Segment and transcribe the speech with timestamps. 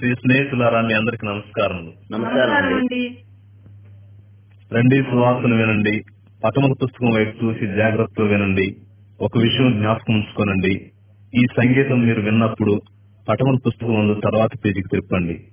[0.00, 3.16] ప్రియ స్నేహితులారా మీ అందరికి నమస్కారం అండి
[4.72, 6.02] రండి సువాసన వినండి
[6.44, 8.76] పటముల పుస్తకం వైపు చూసి జాగ్రత్తగా వినండి
[9.20, 10.90] ఒక విషయం జ్ఞాపకం ఉంచుకోనండి.
[11.34, 12.82] ఈ సంగీతం మీరు విన్నప్పుడు
[13.28, 15.44] పటముల పుస్తకం ముందు తర్వాత పేజీకి తిప్పండి.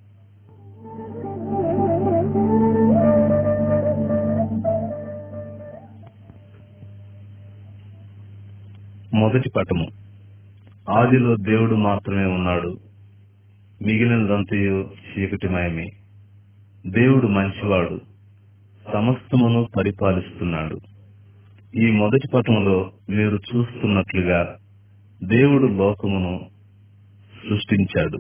[9.14, 9.88] మొదటి పటము.
[10.90, 12.91] ఆదిలో దేవుడు మాత్రమే ఉన్నాడు.
[13.82, 15.90] మిగిలినదంతయు చీకటిమయమే.
[16.88, 18.02] దేవుడు మంచివాడు
[18.94, 20.80] సమస్తమును పరిపాలిస్తున్నాడు.
[21.76, 24.56] ఈ మొదటి పటములో మీరు చూస్తున్నట్లుగా
[25.24, 26.40] దేవుడు లోకమును
[27.50, 28.20] సృష్టించాడు.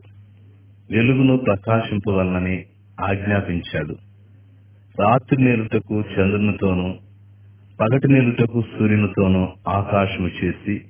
[0.91, 2.66] వెలుగును ప్రకాశింపవలనని
[3.02, 3.95] ఆజ్ఞాపించాడు.
[5.02, 6.93] రాత్రి నేలుటకు చంద్రునితోనూ
[7.81, 10.81] పగటి నేలుటకు సూర్యునితోనూ ఆకాశము చేసి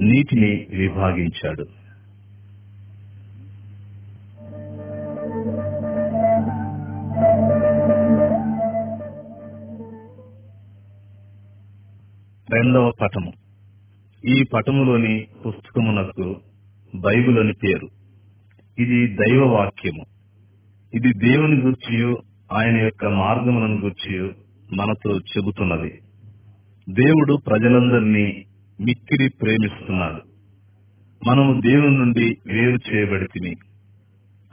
[0.00, 1.85] నీటిని విభాగించాడు.
[12.56, 13.32] రెండవ పటము.
[14.24, 16.36] ఈ పటములోని పుస్తకమునకు
[16.94, 17.88] బైబిల్ అని పేరు.
[18.78, 20.04] ఇది దైవ వాక్యము
[20.94, 22.18] ఇది దేవుని గూర్చియు
[22.52, 24.34] ఆయన యొక్క మార్గములను గూర్చియు
[24.72, 26.00] మనతో చెబుతున్నది.
[26.90, 28.44] దేవుడు ప్రజలందరినీ
[28.80, 30.20] మిక్కిరి ప్రేమిస్తున్నాడు.
[31.26, 33.56] మనము దేవుని నుండి వేరు చేయబడితిని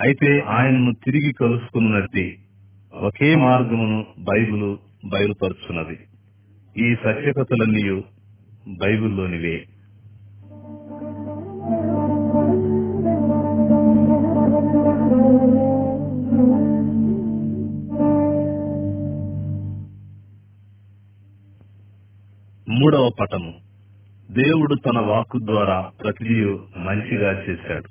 [0.02, 2.38] అయితే ఆయనను తిరిగి కలుసుకున్నట్టి
[2.94, 5.98] ఒకే మార్గమును బైబిలు బయలుపరుచున్నది.
[6.78, 8.02] ఈ సత్యకథలన్నీ
[8.78, 9.66] బైబిల్లోనివే.
[22.70, 23.54] మూడవ పటము.
[24.32, 26.46] దేవుడు తన వాక్కు ద్వారా ప్రతిదీ
[26.78, 27.90] మంచిగా చేశాడు.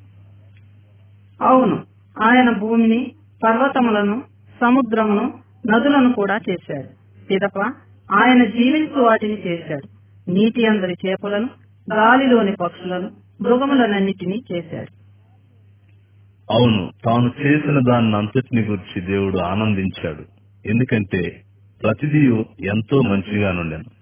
[1.45, 1.83] అవును
[2.23, 3.13] ఆయన భూమిని
[3.45, 4.23] పర్వతములను
[4.61, 5.35] సముద్రమును
[5.67, 6.89] నదులను కూడా చేశాడు.
[7.27, 7.73] పిదప
[8.15, 9.89] ఆయన జీవించు వాటిని చేశాడు.
[10.31, 11.49] నీటి అందరి చేపలను
[11.95, 13.11] గాలిలోని పక్షులను
[13.41, 15.03] మృగములనన్నిటినీ చేశాడు.
[16.53, 20.23] అవును తాను చేసిన దాన్ని అంతటిని గురించి దేవుడు ఆనందించాడు.
[20.69, 21.43] ఎందుకంటే
[21.83, 22.27] ప్రతిదీ
[22.69, 24.02] ఎంతో మంచిగా నుండాను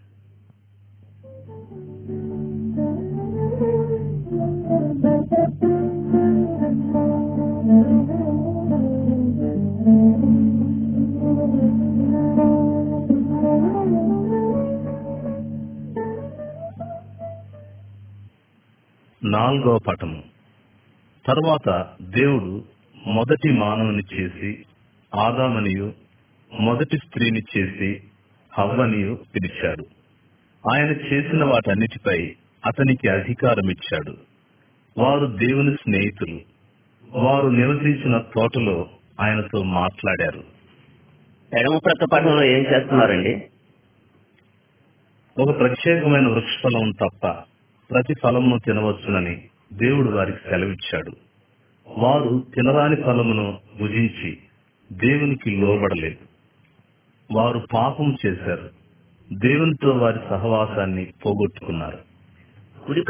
[19.25, 20.23] నాలుగవ పటము.
[21.27, 22.65] తరువాత దేవుడు
[23.07, 24.65] మొదటి మానవుని చేసి
[25.15, 25.93] ఆదామనియు
[26.61, 28.03] మొదటి స్త్రీని చేసి
[28.59, 29.87] హవ్వనియు పిలిచాడు.
[30.75, 32.37] ఆయన చేసిన వాటన్నిటిపై
[32.67, 34.17] అతనికి అధికారం ఇచ్చాడు
[34.99, 36.41] వారు దేవుని స్నేహితులు.
[37.11, 38.89] వారు నివసించిన తోటలో
[39.21, 40.45] ఆయనతో మాట్లాడారు.
[41.59, 43.43] ఎడమ ప్రక్క పట్టణంలో ఏం చేస్తున్నారండి?
[45.39, 47.50] ఒక ప్రత్యేకమైన వృక్షఫలం తప్ప
[47.91, 49.43] ప్రతి ఫలమును తినవచ్చునని
[49.73, 51.13] దేవుడు వారికి సెలవిచ్చాడు.
[51.99, 54.39] వారు తినరాని ఫలమును భుజించి
[54.93, 56.17] దేవునికి లోబడలేదు.
[57.33, 58.71] వారు పాపం చేశారు.
[59.33, 61.99] దేవునితో వారి సహవాసాన్ని పోగొట్టుకున్నారు.
[62.87, 63.03] కుడి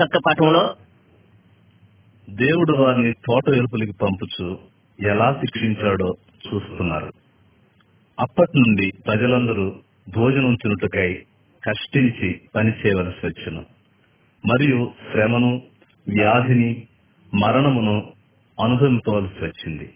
[2.30, 4.58] దేవుడు వారిని తోట వెలుపలికి పంపుచు
[5.06, 6.14] ఎలా శిక్షించాడో
[6.54, 7.12] చూస్తున్నారు.
[8.20, 9.72] అప్పటి నుండి ప్రజలందరూ
[10.16, 11.14] భోజనం తినుటకై
[11.64, 13.79] కష్టించి పని చేయవలసి వచ్చును.
[14.46, 15.62] మరియు శ్రమను
[16.08, 16.86] వ్యాధిని
[17.34, 18.12] మరణమును
[18.64, 19.94] అనుభవించవలసి వచ్చింది.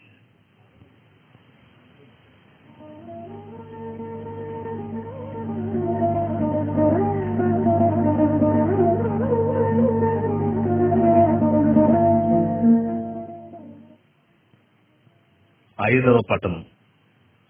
[15.91, 16.65] ఐదవ పటం.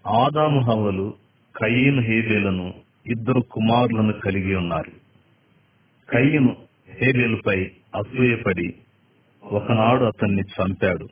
[0.07, 1.13] ఆదాము హవ్వలు
[1.61, 2.73] కయ్యను హేబేలను
[3.07, 4.91] ఇద్దరు కుమారులను కలిగి ఉన్నారు.
[6.11, 6.64] కయ్యను
[7.01, 8.73] హేబేలుపై అసూయపడి
[9.43, 11.07] ఒకనాడు అతన్ని చంపాడు.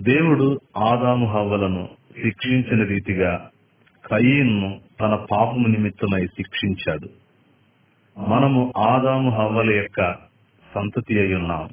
[0.00, 1.88] దేవుడు ఆదాము హవ్వలను
[2.22, 3.50] శిక్షించిన రీతిగా
[4.06, 7.08] కయీన్ను తన పాపము నిమిత్తమై శిక్షించాడు.
[8.18, 10.14] మనము ఆదాము హవ్వల యొక్క
[10.74, 11.68] సంతతి అయి ఉన్నాం.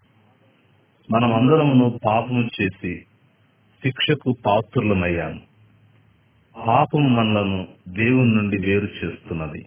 [1.11, 3.05] మనమందరమును పాపము చేసి
[3.83, 5.39] శిక్షకు పాత్రులమయ్యాము.
[6.67, 9.65] పాపం మనలను దేవుని నుండి వేరు చేస్తున్నది.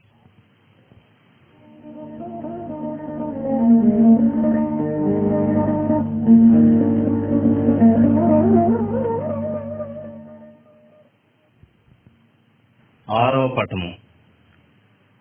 [13.12, 13.94] ఆరవ పటము.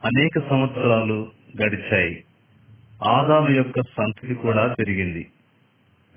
[0.06, 2.24] అనేక సంవత్సరాలు గడిచాయి.
[3.04, 5.32] ఆదాము యొక్క సంతతి కూడా పెరిగింది.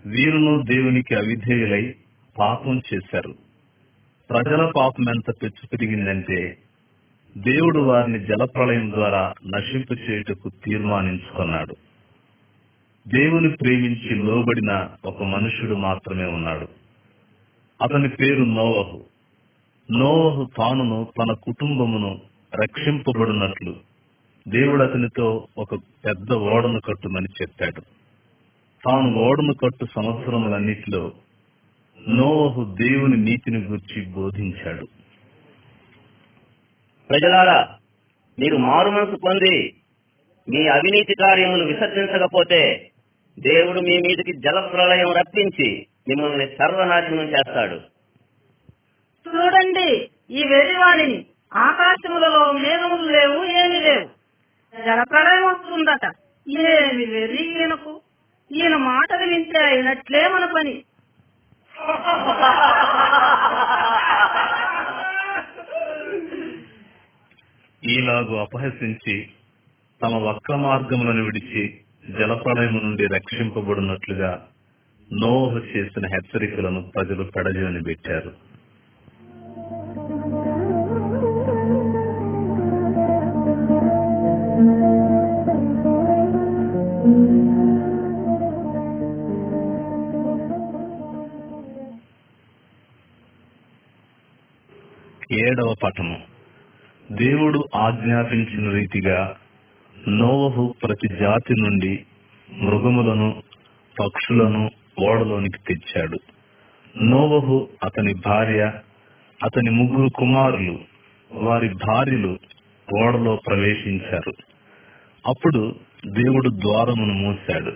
[0.06, 1.94] వీరును దేవునికి అవిధేయులై
[2.38, 3.34] పాపం చేశారు.
[4.30, 6.58] ప్రజల పాపం ఎంత పెచ్చు పెరిగిందంటే
[7.38, 11.76] దేవుడు వారిని జలప్రళయం ద్వారా నశింపు చేయుటకు తీర్మానించుకున్నాడు.
[13.08, 16.68] దేవుని ప్రేమించి లోబడిన ఒక మనుషుడు మాత్రమే ఉన్నాడు.
[17.82, 19.13] అతని పేరు నోవహు.
[19.90, 22.20] నోహు తానును తన కుటుంబమును
[22.62, 23.74] రక్షింపబడినట్లు
[24.48, 27.80] దేవుడు అతనితో ఒక పెద్ద ఓడను కట్టుమని చెప్పాడు.
[28.84, 31.12] తాను ఓడను కట్టు సంవత్సరములన్నిటిలో
[32.08, 34.86] నోహు దేవుని నీతిని గురించి బోధించాడు.
[37.10, 37.78] ప్రజలారా
[38.38, 39.74] మీరు మారు మనసు పొంది
[40.48, 42.90] మీ అవినీతి కార్యములు విసర్జించకపోతే
[43.38, 47.93] దేవుడు మీ మీదకి జల ప్రళయం రప్పించి మిమ్మల్ని సర్వనాశనం చేస్తాడు.
[49.34, 54.08] చూడండి ఈ వెర్రివాడిని ఆకాశములలో మేఘములు లేవు ఏమి లేవు.
[54.86, 56.04] జలప్రలయం వస్తుందట.
[56.46, 58.00] ఏమి వెర్రి ఈయనకు?
[58.52, 60.84] ఈయన మాటలు వింటే అయినట్లే మన పని.
[67.82, 69.28] ఈలాగు అపహసించి
[70.02, 71.62] తమ వక్ర మార్గములను విడిచి
[72.10, 74.48] జలప్రలయము నుండి రక్షింపబడినట్లుగా
[75.12, 78.32] నోహ చేసిన హెచ్చరికలను ప్రజలు పెడజోని పెట్టారు
[95.44, 96.16] ఏడవ పఠము
[97.12, 99.36] దేవుడు ఆజ్ఞాపించిన రీతిగా
[100.08, 102.04] నోవహు ప్రతి జాతి నుండి
[102.52, 103.42] మృగములను
[104.00, 104.70] పక్షులను
[105.02, 106.18] ఓడలోనికి తెచ్చాడు.
[107.02, 108.72] నోవహు అతని భార్య
[109.42, 110.78] అతని ముగ్గురు కుమారులు
[111.32, 112.38] వారి భార్యలు
[113.02, 114.32] ఓడలో ప్రవేశించారు.
[115.26, 115.74] అప్పుడు
[116.06, 117.72] దేవుడు ద్వారమును మూశాడు.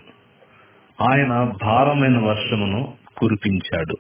[1.11, 3.97] ఆయన భారమైన వర్షమును కురిపించాడు.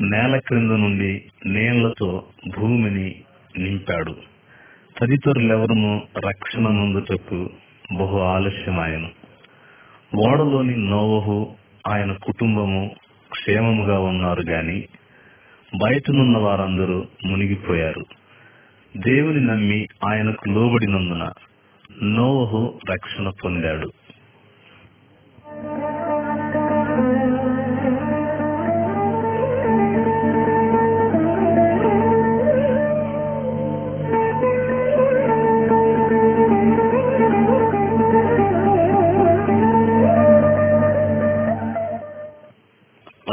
[0.00, 2.24] నేల క్రింద నుండి నీళ్ళతో
[2.58, 3.14] భూమిని
[3.58, 4.16] నింపాడు.
[5.00, 7.50] తదితరులెవరము రక్షణ నందుటకు
[7.98, 9.08] బహు ఆలస్యమాయను.
[10.16, 11.54] ఓడలోని నోవహు
[11.88, 12.94] ఆయన కుటుంబము
[13.32, 14.80] క్షేమముగా ఉన్నారు గాని
[15.82, 18.04] బయటనున్న వారందరూ మునిగిపోయారు.
[18.96, 21.32] దేవుని నమ్మి ఆయనకు లోబడినందున
[22.02, 23.92] నోవహు రక్షణ పొందాడు.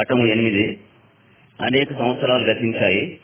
[0.03, 0.79] పటము ఎనిమిది.
[1.61, 3.19] అనేక సంవత్సరాలు గతించాయి.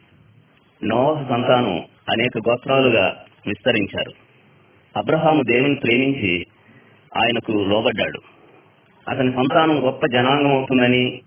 [0.84, 1.78] నోవహ సంతానం
[2.10, 4.12] అనేక గోత్రాలుగా విస్తరించారు.
[4.98, 6.46] అబ్రహాము దేవుని ప్రేమించి
[7.18, 8.20] ఆయనకు లోబడ్డాడు.
[9.10, 11.22] అతని సంతానం గొప్ప జనాంగం అవుతుందని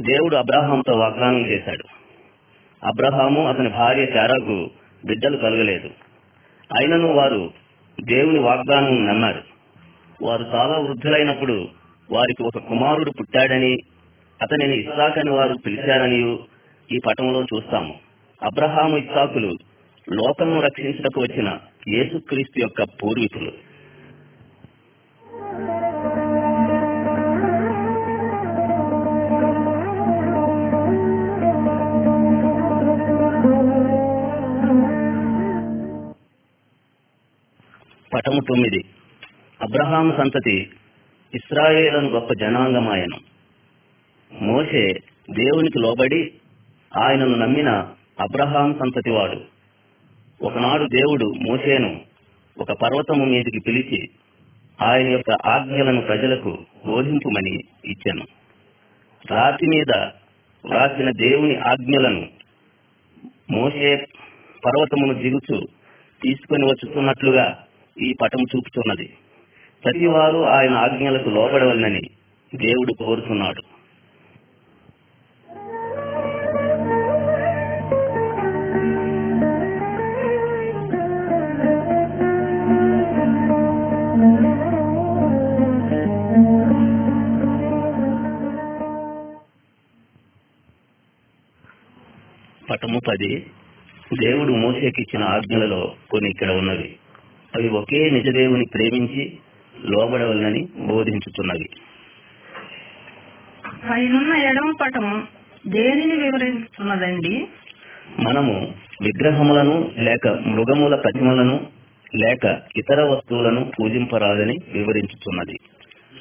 [0.00, 1.84] దేవుడు అబ్రహాంతో వాగ్దానం చేశాడు.
[2.86, 4.70] అబ్రహాము అతని భార్య శారాకు
[5.04, 5.90] బిడ్డలు కలగలేదు.
[6.78, 7.50] అయినను వారు
[8.04, 9.42] దేవుని వాగ్దానం నమ్మారు.
[10.22, 11.68] వారు చాలా వృద్ధులైనప్పుడు
[12.12, 13.76] వారికి ఒక కుమారుడు పుట్టాడని
[14.42, 14.86] అతనిని
[15.18, 16.38] అని వారు పిలిచారని
[16.92, 17.94] ఈ పటంలో చూస్తాము.
[18.42, 19.56] అబ్రహాము ఇస్సాకులు
[20.12, 23.52] లోకమును రక్షించటకు వచ్చిన యేసుక్రీస్తు యొక్క పూర్వీకులు.
[38.14, 38.84] పటము తొమ్మిది.
[39.62, 40.70] అబ్రహాము సంతతి
[41.34, 43.39] ఇస్రాయేలను గొప్ప జనాంగమాయను.
[44.32, 44.86] మోషే
[45.30, 46.32] దేవునికి లోబడి
[46.96, 47.70] ఆయనను నమ్మిన
[48.20, 49.40] అబ్రహాం సంతతివాడు.
[50.42, 52.00] ఒకనాడు దేవుడు మోషేను
[52.58, 54.08] ఒక పర్వతము మీదికి పిలిచి
[54.82, 58.24] ఆయన యొక్క ఆజ్ఞలను ప్రజలకు బోధింపుమని ఇచ్చాను.
[59.30, 59.96] రాతి మీద
[60.64, 62.26] వ్రాసిన దేవుని ఆజ్ఞలను
[63.50, 63.96] మోషే
[64.66, 65.66] పర్వతమును దిగుచు
[66.22, 67.64] తీసుకొని వచ్చుతున్నట్లుగా
[68.02, 69.12] ఈ పటం చూపుతున్నది.
[69.84, 72.02] ప్రతివారు ఆయన ఆజ్ఞలకు లోబడవలనని
[72.54, 73.79] దేవుడు కోరుతున్నాడు.
[92.70, 93.46] పటము పది.
[94.20, 96.96] దేవుడు మోసేకిచ్చిన ఆజ్ఞలలో కొన్ని ఇక్కడ ఉన్నవి.
[97.54, 99.38] అవి ఒకే నిజదేవుని ప్రేమించి
[99.84, 101.68] లోబడవలనని బోధించుతున్నవి.
[103.90, 105.22] పైనున్న ఎడమ పటము
[105.66, 107.46] దేనిని వివరిస్తున్నదండి?
[108.18, 111.66] మనము విగ్రహములను లేక మృగముల ప్రతిమలను
[112.16, 115.56] లేక ఇతర వస్తువులను పూజింపరాదని వివరించుతున్నది.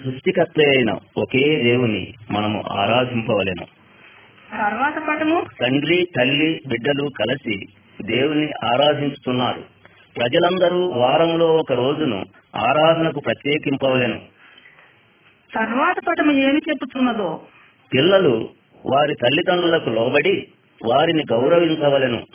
[0.04, 3.79] సృష్టికర్త అయిన ఒకే దేవుని మనము ఆరాధింపవలెను.
[4.52, 7.66] తర్వాత పటము తండ్రి తల్లి బిడ్డలు కలిసి
[8.06, 9.64] దేవుని ఆరాధించుతున్నారు.
[10.18, 12.26] ప్రజలందరూ వారంలో ఒక రోజును
[12.56, 14.22] ఆరాధనకు ప్రత్యేకింపవలెను.
[15.54, 17.42] తర్వాత పటము ఏమి చెబుతున్నదో
[17.94, 18.50] పిల్లలు
[18.86, 20.48] వారి తల్లిదండ్రులకు లోబడి
[20.86, 22.26] వారిని గౌరవించవలెను.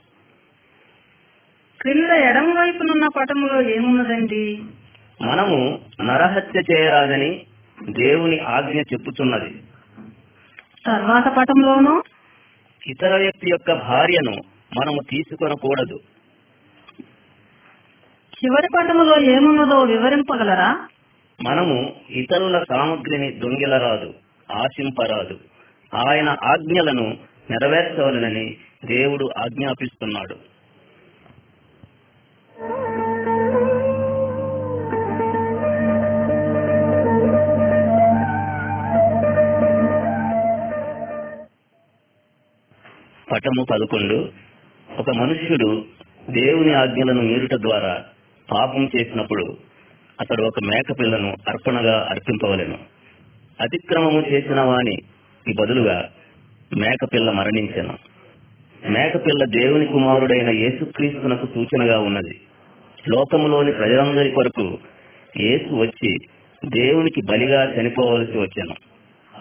[1.80, 4.62] క్రింద ఎడమ వైపునున్న పటములో ఏమున్నదండి?
[5.22, 7.42] మనము నరహత్య చేయరాదని
[7.90, 9.62] దేవుని ఆజ్ఞ చెప్పుచున్నది.
[10.86, 12.02] తర్వాత పటంలోనూ
[12.86, 14.32] ఇతర వ్యక్తి యొక్క భార్యను
[14.80, 15.98] మనము తీసుకొనకూడదు.
[18.34, 20.88] చివరి పటములో ఏమున్నదో వివరింపగలరా?
[21.42, 24.14] మనము ఇతరుల సామగ్రిని దొంగిలరాదు
[24.52, 25.38] ఆశింపరాదు.
[26.08, 27.18] ఆయన ఆజ్ఞలను
[27.50, 30.53] నెరవేర్చవలనని దేవుడు ఆజ్ఞాపిస్తున్నాడు.
[43.32, 44.28] పటము పదకొండు.
[44.98, 45.84] ఒక మనుష్యుడు
[46.30, 48.04] దేవుని ఆజ్ఞలను మీరుట ద్వారా
[48.52, 49.56] పాపం చేసినప్పుడు
[50.20, 52.78] అతడు ఒక మేకపిల్లను అర్పణగా అర్పింపవలెను.
[53.60, 54.96] అతిక్రమము చేసిన వాని
[55.60, 56.10] బదులుగా
[56.76, 57.94] మేకపిల్ల మరణించెను.
[58.88, 62.40] మేకపిల్ల దేవుని కుమారుడైన యేసుక్రీస్తునకు సూచనగా ఉన్నది.
[63.08, 64.78] లోకములోని ప్రజలందరి కొరకు
[65.40, 66.16] యేసు వచ్చి
[66.64, 68.93] దేవునికి బలిగా చనిపోవలసి వచ్చాను.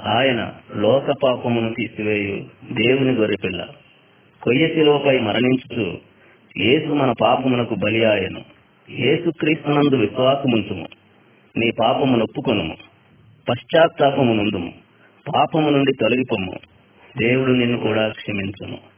[0.06, 3.68] ఆయన లోక పాపమును తీసివేయు దేవుని గొర్రెపిల్ల.
[4.44, 5.98] కొయ్యశిలోపై మరణించుతూ
[6.58, 8.42] యేసు మన పాపమునకు బలి ఆయను.
[8.90, 10.88] యేసుక్రీస్తునందు విశ్వాసముంచుము.
[11.58, 12.78] నీ పాపము నొప్పుకొనుము.
[13.50, 14.74] పశ్చాత్తాపము నుండుము
[15.36, 16.54] పాపము నుండి తొలగిపోము
[17.18, 18.93] దేవుడు నిన్ను కూడా క్షమించును.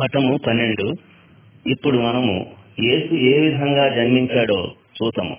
[0.00, 0.94] పటము పన్నెండు.
[1.68, 2.46] ఇప్పుడు మనము
[2.80, 5.36] యేసు ఏ విధంగా జన్మించాడో చూతాము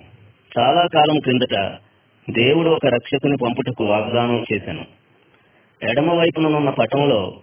[0.58, 1.78] చాలా కాలం క్రిందట
[2.30, 4.84] దేవుడు ఒక రక్షకుని పంపుటకు వాగ్దానం చేశాను.
[5.82, 7.40] ఎడమ వైపుననున్న పటంలో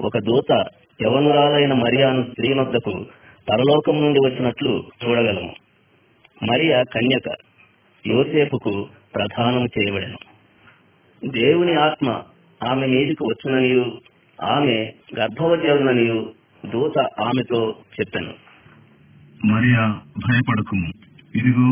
[0.00, 0.64] ఒక దూత
[1.02, 3.06] యవనురాలైన మరియాను స్త్రీ వద్దకు
[3.48, 5.54] పరలోకం నుండి వచ్చినట్లు చూడగలము.
[6.42, 7.36] మరియా కన్యక
[8.06, 10.18] యోసేపుకు ప్రధానం చేయబడను.
[11.24, 12.22] దేవుని ఆత్మ
[12.62, 13.84] ఆమె మీదికి వచ్చిననియు
[14.38, 14.76] ఆమె
[15.18, 16.18] గర్భవతి అవుననియు
[16.64, 17.60] దూత ఆమెతో
[17.94, 18.32] చెప్పాను.
[19.40, 19.82] మరియా
[20.16, 20.88] భయపడకుము.
[21.34, 21.70] ఇదిగో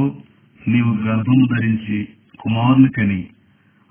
[0.61, 1.99] నీవు గర్భము ధరించి
[2.41, 3.21] కుమారుని కని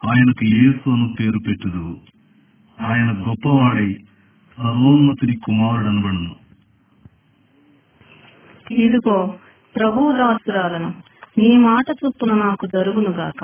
[0.01, 1.85] ఆయనకు యేసు అను పేరు పెట్టుదు
[2.77, 3.89] ఆయన గొప్పవాడై
[4.57, 6.33] సర్వోన్నతుడి కుమారుడు అనబడును
[8.77, 9.17] ఇదిగో
[9.75, 10.89] ప్రభు దాసురాలను
[11.37, 13.41] నీ మాట చొప్పున నాకు జరుగును గాక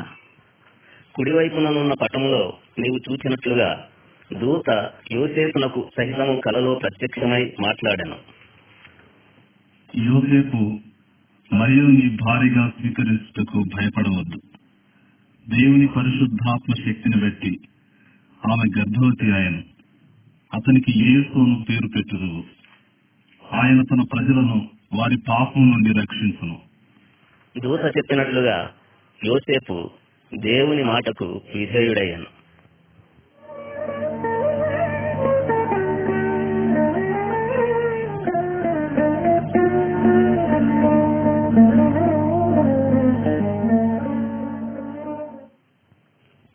[1.16, 2.44] కుడివైపుననున్న పటంలో
[2.80, 3.70] నీవు చూచినట్లుగా
[4.34, 8.16] దూత యోసేపునకు సహితము కలలో ప్రత్యక్షమై మాట్లాడాను.
[10.06, 10.80] యోసేపు
[11.56, 14.42] మరియు నీ భారీగా స్వీకరించుటకు భయపడవద్దు.
[15.50, 17.60] దేవుని పరిశుద్ధాత్మ శక్తిని బట్టి
[18.52, 19.64] ఆమె గర్భవతి ఆయను.
[20.54, 22.44] అతనికి యేసు అను పేరు పెట్టుదు
[23.54, 26.60] ఆయన తన ప్రజలను వారి పాపం నుండి రక్షించును.
[27.60, 28.72] దూత చెప్పినట్లుగా
[29.26, 29.90] యోసేపు
[30.38, 32.38] దేవుని మాటకు విధేయుడయ్యాను.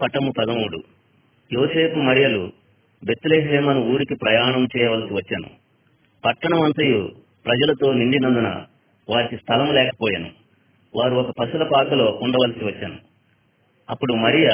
[0.04, 0.82] పటము పదమూడు.
[1.52, 2.52] యోసేపు మరియలు
[3.04, 5.48] బెత్లెహేమను ఊరికి ప్రయాణం చేయవలసి వచ్చాను.
[6.24, 7.10] పట్టణం అంతయు
[7.46, 8.64] ప్రజలతో నిండినందున
[9.08, 10.30] వారికి స్థలం లేకపోయాను.
[10.96, 12.96] వారు ఒక పశుల పాకలో ఉండవలసి వచ్చాను.
[13.90, 14.48] అప్పుడు మరియ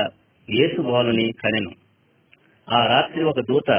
[0.51, 1.71] యేసు బాలుని కనెను.
[2.73, 3.71] ఆ రాత్రి ఒక దూత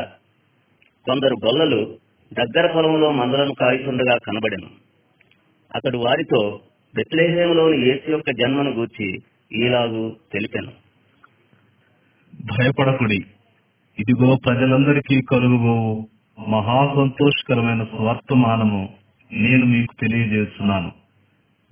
[1.06, 1.98] కొందరు గొల్లలు
[2.34, 4.68] దగ్గర పొలంలో మందలను కాయుతుండగా కనబడెను.
[5.76, 6.60] అతడు వారితో
[6.96, 9.20] బెత్లేహేములోని యేసు యొక్క జన్మను గూర్చి
[9.54, 10.91] ఈలాగు తెలిపాను.
[12.36, 13.18] భయపడకుడి.
[14.00, 16.06] ఇదిగో ప్రజలందరికీ కలుగుబో
[16.48, 18.90] మహా సంతోషకరమైన స్వర్తమానము
[19.34, 20.92] నేను మీకు తెలియజేస్తున్నాను.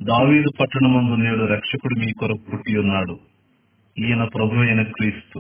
[0.02, 3.20] దావీదు పట్టణమందు నేడు రక్షకుడు మీ కొరకు పుట్టి ఉన్నాడు.
[4.00, 5.40] ఈయన ప్రభు అయిన క్రీస్తు.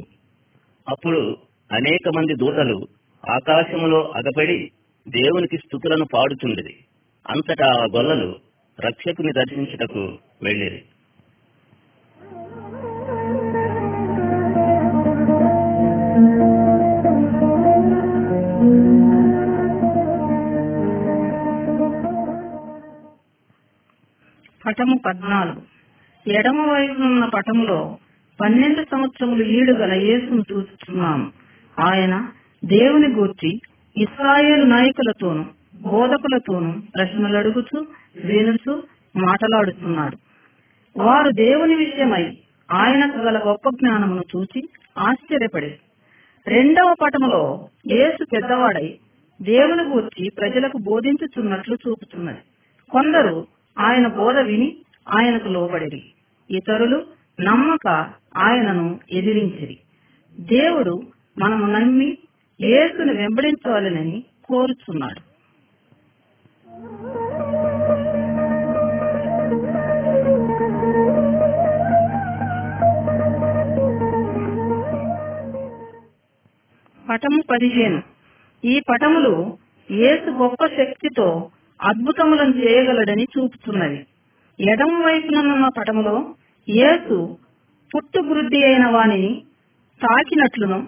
[0.89, 1.37] అప్పుడు
[1.71, 2.87] అనేక మంది దూతలు
[3.29, 4.71] ఆకాశములో అగపడి
[5.07, 6.75] దేవునికి స్థుతులను పాడుచుండేది
[7.29, 8.35] అంతటా ఆ గొల్లలు
[8.87, 10.83] రక్షకుని దర్శించుటకు వెళ్ళేది
[24.69, 25.61] పటము పద్నాలుగు.
[26.31, 27.97] ఎడమ వైపునున్న పటములో
[28.41, 31.31] పన్నెండు సంవత్సరములు ఈడు గల యేసును చూస్తున్నాము
[31.79, 32.27] ఆయన
[32.65, 33.61] దేవుని గూర్చి
[33.97, 35.45] ఇస్రాయేల్ నాయకులతోనూ
[35.81, 37.85] బోధకులతోనూ ప్రశ్నలు అడుగుతూ
[38.25, 38.83] వినుచు
[39.15, 40.17] మాటలాడుతున్నాడు.
[40.97, 42.37] వారు దేవుని విషయమై
[42.71, 45.73] ఆయనకు గల గొప్ప జ్ఞానమును చూచి ఆశ్చర్యపడి
[46.47, 48.99] రెండవ పటములో యేసు పెద్దవాడై
[49.41, 52.37] దేవుని గూర్చి ప్రజలకు బోధించుచున్నట్లు చూపుతున్నది.
[52.91, 53.47] కొందరు
[53.79, 54.75] ఆయన బోధ విని
[55.09, 56.03] ఆయనకు లోబడిరి.
[56.51, 57.05] ఇతరులు
[57.41, 57.87] నమ్మక
[58.37, 59.77] ఆయనను ఎదిరించిరి.
[60.39, 61.01] దేవుడు
[61.39, 62.17] మనము నమ్మి
[62.61, 65.29] యేసును వెంబడించవాలని కోరుచున్నాడు.
[77.09, 78.01] పటము పదిహేను.
[78.65, 79.57] ఈ పటములు
[79.91, 81.49] యేసు గొప్ప శక్తితో
[81.81, 84.07] అద్భుతములను చేయగలడని చూపుతున్నది.
[84.59, 86.35] ఎడం వైపుననున్న పటములో
[86.67, 87.37] యేసు
[87.95, 89.43] పుట్టువృద్ధి అయిన వానిని
[90.01, 90.79] తాకినట్లును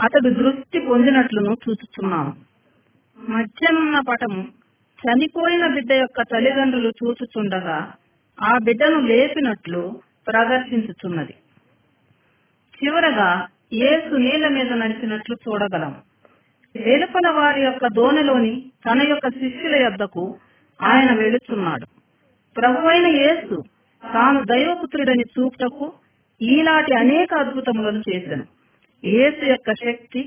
[0.00, 2.32] అతడు దృష్టి పొందినట్లును చూచుచున్నాము
[3.18, 4.42] మధ్యనున్న పటము
[4.98, 7.92] చనిపోయిన బిడ్డ యొక్క తల్లిదండ్రులు చూచుచుండగా
[8.38, 11.34] ఆ బిడ్డను లేపినట్లు ప్రదర్శించుచున్నది.
[12.78, 15.94] చివరగా యేసు నీళ్ళ మీద నడిచినట్లు చూడగలం.
[16.78, 18.52] వెలుపల వారి యొక్క దోణిలోని
[18.86, 20.24] తన యొక్క శిష్యుల యొద్దకు
[20.80, 21.86] ఆయన వెళుచున్నాడు
[22.56, 23.56] ప్రభువైన యేసు
[24.02, 25.86] తాను దైవపుత్రుడని చూపుటకు
[26.40, 28.46] ఈనాటి అనేక అద్భుతములను చేశాను
[29.04, 30.22] యేసు యొక్క శక్తి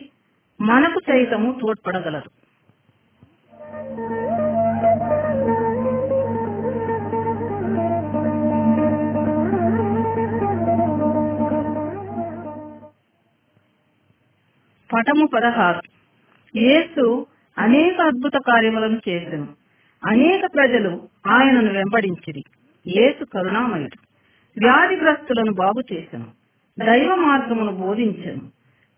[0.59, 2.29] మనకు సైతము తోడ్పడగలదు.
[14.89, 15.81] పటము పదహారు.
[16.55, 17.25] యేసు
[17.57, 19.47] అనేక అద్భుత కార్యములను చేసెను.
[20.05, 22.43] అనేక ప్రజలు ఆయనను వెంబడించిరి.
[22.87, 23.97] యేసు కరుణామయుడు.
[24.59, 26.25] వ్యాధిగ్రస్తులను బాగు చేసెను.
[26.79, 28.47] దైవ మార్గమును బోధించను.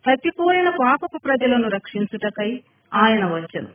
[0.10, 2.62] తప్పిపోయిన పాపపు ప్రజలను రక్షించుటకై
[2.94, 3.68] ఆయన వచ్చను.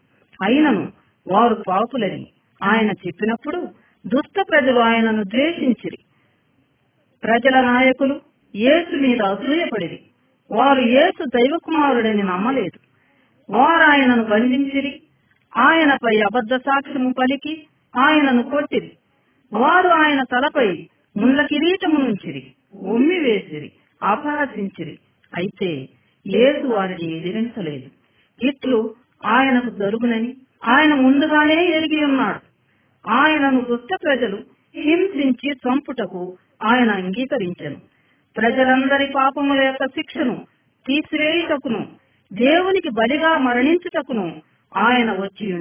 [0.43, 0.93] అయినను
[1.33, 2.27] వారు పాపులని
[2.63, 3.69] ఆయన చెప్పినప్పుడు
[4.07, 5.99] దుష్ట ప్రజలు ఆయనను ద్వేషించిరి.
[7.23, 8.21] ప్రజల నాయకులు
[8.57, 10.01] యేసు మీద అసూయపడిరి.
[10.51, 12.88] వారు యేసు దైవకుమారుడని నమ్మలేదు.
[13.51, 15.03] వారు ఆయనను బంధించిరి
[15.57, 18.93] ఆయనపై అబద్ధ సాక్ష్యము పలికి ఆయనను కొట్టిరి.
[19.53, 24.99] వారు ఆయన తలపై ముళ్ళ కిరీటమునుంచిరి ఉమ్మి వేసిరి అపహసించిరి.
[25.37, 25.89] అయితే
[26.27, 27.91] ఏసు వారిని ఎదిరించలేదు.
[28.47, 32.41] ఇట్లు ఆయనకు జరుగునని ఆయన ముందుగానే ఎరిగి ఉన్నాడు.
[33.11, 34.39] ఆయనను దుష్ట ప్రజలు
[34.77, 37.77] హింసించి చంపుటకు ఆయన అంగీకరించను.
[38.37, 40.47] ప్రజలందరి పాపముల యొక్క శిక్షను
[40.87, 44.43] తీసివేయుటకును దేవునికి బలిగా మరణించుటకును
[44.77, 45.53] ఆయన వచ్చి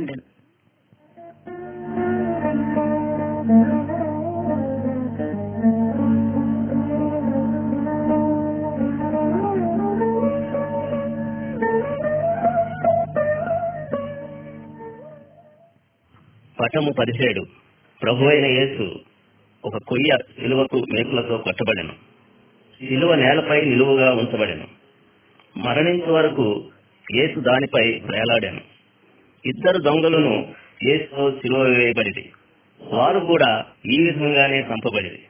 [16.60, 17.46] పటము పదిహేడు.
[18.04, 18.96] ప్రభు అయిన యేసు
[19.66, 21.94] ఒక కొయ్య సిలువకు మేకులతో కొట్టబడెను.
[22.80, 24.77] సిలువ నేలపై నిలువుగా ఉంచబడెను.
[25.58, 26.64] మరణించే వరకు
[27.16, 28.62] యేసు దానిపై వేలాడాను.
[29.46, 30.54] ఇద్దరు దొంగలను
[30.90, 32.32] యేసు సిలువ వేయబడిది.
[32.82, 35.24] వారు కూడా ఈ విధంగానే చంపబడిది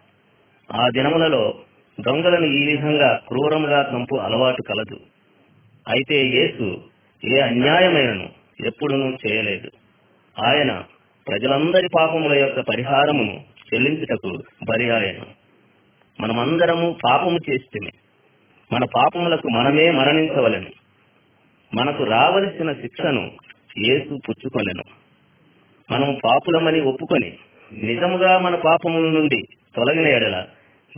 [0.74, 1.60] ఆ దినములలో
[2.02, 5.00] దొంగలను ఈ విధంగా క్రూరముగా చంపు అలవాటు కలదు.
[5.88, 6.84] అయితే యేసు
[7.26, 8.30] ఏ అన్యాయమైనను
[8.66, 9.70] ఎప్పుడునూ చేయలేదు.
[10.46, 10.84] ఆయన
[11.28, 14.38] ప్రజలందరి పాపముల యొక్క పరిహారమును చెల్లించుటకు
[14.70, 15.26] బరి ఆయను
[16.20, 18.07] మనమందరము పాపము చేస్తే
[18.74, 20.68] మన పాపములకు మనమే మరణించవలెను.
[21.74, 23.32] మనకు రావలసిన శిక్షను
[23.78, 24.84] యేసు పుచ్చుకొనెను.
[25.92, 27.34] మనం పాపులమని ఒప్పుకొని
[27.74, 29.44] నిజముగా మన పాపముల నుండి
[29.76, 30.46] తొలగిన ఎడల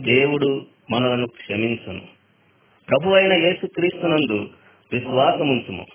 [0.00, 2.00] దేవుడు మనలను క్షమించును.
[2.88, 4.48] ప్రభు అయిన యేసు క్రీస్తునందు
[4.92, 5.86] విశ్వాసముంచుము.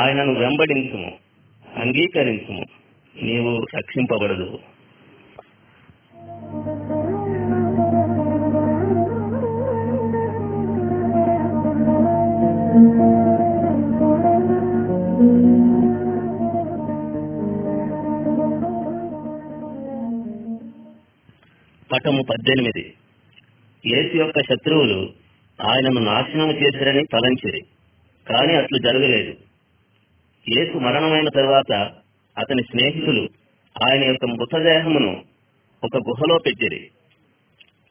[0.00, 1.12] ఆయనను వెంబడించుము
[1.76, 2.64] అంగీకరించుము.
[3.22, 4.58] నీవు రక్షింపబడదు
[21.92, 22.94] పటము పద్దెనిమిది.
[23.86, 25.12] యేసు యొక్క శత్రువులు
[25.62, 27.60] ఆయనను నాశనం చేశారని తలంచిరి
[28.28, 29.34] కానీ అట్లు జరగలేదు.
[30.56, 31.72] యేసు మరణమైన తర్వాత
[32.38, 33.28] అతని స్నేహితులు
[33.86, 35.24] ఆయన యొక్క మృతదేహమును
[35.84, 36.90] ఒక గుహలో పెట్టిరి.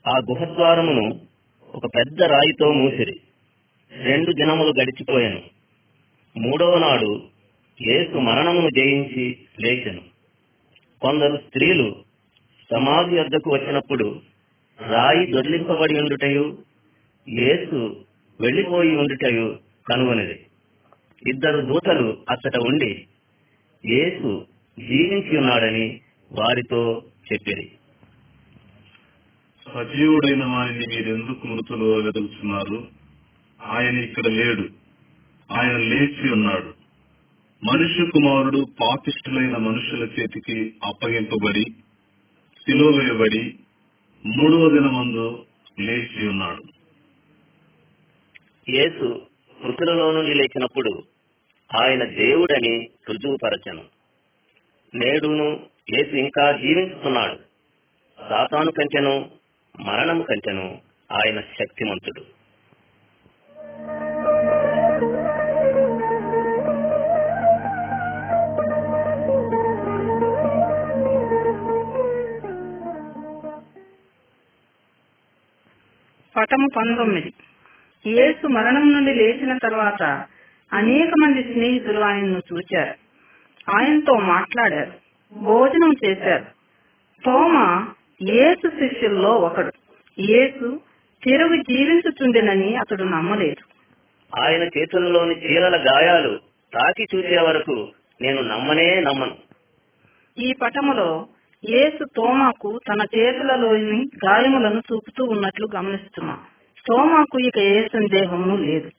[0.07, 1.21] ఆ గుహ ద్వారమును
[1.75, 3.19] ఒక పెద్ద రాయితో మూసిరి.
[4.03, 5.41] రెండు దినములు గడిచిపోయాను.
[6.37, 7.23] మూడవ నాడు
[7.81, 10.01] యేసు మరణమును జయించి లేచెను.
[11.01, 12.10] కొందరు స్త్రీలు
[12.71, 14.21] సమాధి వద్దకు వచ్చినప్పుడు
[14.79, 16.57] రాయి దొర్లింపబడి ఉండుటయు
[17.27, 17.79] యేసు
[18.39, 20.47] వెళ్ళిపోయి ఉండుటయు కనుగొనిది
[21.29, 23.07] ఇద్దరు దూతలు అచ్చట ఉండి
[23.85, 24.47] యేసు
[24.79, 27.03] జీవించి ఉన్నాడని వారితో
[27.33, 27.67] చెప్పింది
[29.65, 32.87] సజీవుడైన వారిని మీరెందుకు మృతులు వెతుకుతున్నారు
[33.61, 34.69] ఆయన ఇక్కడ లేడు.
[35.49, 36.73] ఆయన లేచి ఉన్నాడు.
[37.63, 41.65] మనుష్య కుమారుడు పాపిష్టులైన మనుషుల చేతికి అప్పగింపబడి
[42.61, 43.59] సిలువ వేయబడి
[44.25, 45.45] మూడవ దినమందు
[45.79, 46.63] లేచి ఉన్నాడు.
[48.69, 49.21] యేసు
[49.63, 51.03] మృతులలో నుండి లేచినప్పుడు
[51.83, 53.83] ఆయన దేవుడని రుజువుపరచను.
[54.95, 57.35] నేడును యేసు ఇంకా జీవిస్తున్నాడు
[58.29, 59.31] సాతాను కంచెను
[59.79, 62.40] మరణము కంచెను ఆయన శక్తిమంతుడు.
[76.41, 77.33] పటము పంతొమ్మిది.
[78.07, 80.25] యేసు మరణం నుండి లేచిన తర్వాత
[80.73, 82.93] అనేక మంది స్నేహితులు ఆయన్ను చూచారు.
[83.75, 84.91] ఆయనతో మాట్లాడారు.
[85.33, 86.45] భోజనం చేశారు.
[87.25, 87.87] తోమ
[88.21, 89.71] యేసు శిష్యుల్లో ఒకడు.
[90.19, 90.81] యేసు
[91.23, 93.63] తిరుగు జీవించుచుండెనని అతడు నమ్మలేదు.
[94.41, 96.39] ఆయన చేతుల్లోని చీరల గాయాలు
[96.73, 97.87] తాకి చూసే వరకు
[98.21, 99.35] నేను నమ్మనే నమ్మను.
[100.37, 101.27] ఈ పటములో
[101.69, 106.45] యేసు తోమాకు తన చేతులలోని గాయములను చూపుతూ ఉన్నట్లు గమనిస్తున్నాం.
[106.87, 108.91] తోమాకు ఇక యేసు దేహము లేదు.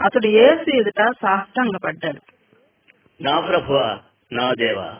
[0.00, 2.20] అతడు యేసు ఎదుట సాష్టంగపడ్డాడు.
[3.22, 3.98] నా ప్రభువా
[4.32, 4.98] నా దేవా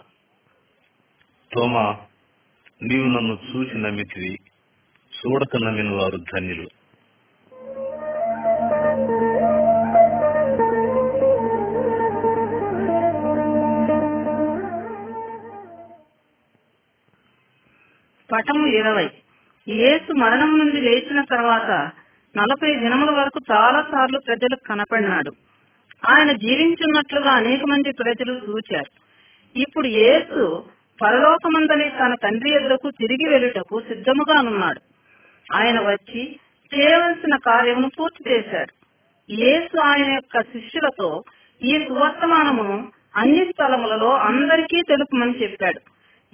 [1.54, 1.96] తోమా
[2.82, 4.34] నీవు నన్ను చూసి నమ్మితివి
[5.12, 6.68] చూడక నమ్మిన వారు ధన్యులు.
[18.32, 19.10] పటము ఇరవై.
[19.68, 21.90] యేసు మరణం నుండి లేచిన తర్వాత
[22.36, 25.32] నలభై దినముల వరకు చాలా సార్లు ప్రజలకు కనపడినాడు.
[26.10, 28.92] ఆయన జీవించున్నట్లుగా అనేక మంది ప్రజలు చూచారు.
[29.60, 30.64] ఇప్పుడు యేసు
[31.02, 34.80] పరలోకమందని తన తండ్రి ఎద్దకు తిరిగి వెళ్ళుటకు సిద్ధముగానున్నాడు
[35.54, 36.40] ఆయన వచ్చి
[36.74, 38.72] చేయవలసిన కార్యమును పూర్తి చేశాడు.
[39.32, 41.24] యేసు ఆయన యొక్క శిష్యులతో
[41.62, 45.80] ఈ సువర్తమానమును అన్ని స్థలములలో అందరికీ తెలుపమని చెప్పాడు.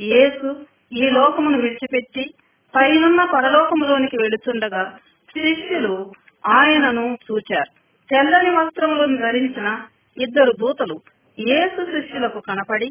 [0.03, 0.49] యేసు
[0.93, 2.35] ఈ లోకమును విడిచిపెట్టి
[2.77, 4.99] పైనున్న పరలోకములోనికి వెళుతుండగా
[5.31, 6.13] శిష్యులు
[6.47, 7.71] ఆయనను చూచారు.
[8.11, 9.83] తెల్లని వస్త్రములను ధరించిన
[10.19, 11.01] ఇద్దరు దూతలు
[11.39, 12.89] యేసు శిష్యులకు కనపడి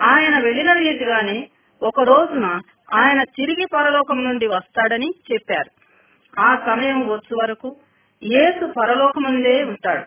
[0.00, 1.48] ఆయన వెళ్ళిన రీతిగానే
[1.82, 2.60] ఒక రోజున
[2.94, 5.70] ఆయన తిరిగి పరలోకం నుండి వస్తాడని చెప్పారు.
[6.40, 7.76] ఆ సమయం వచ్చు వరకు
[8.22, 10.04] యేసు పరలోకముందే ఉంటాడు.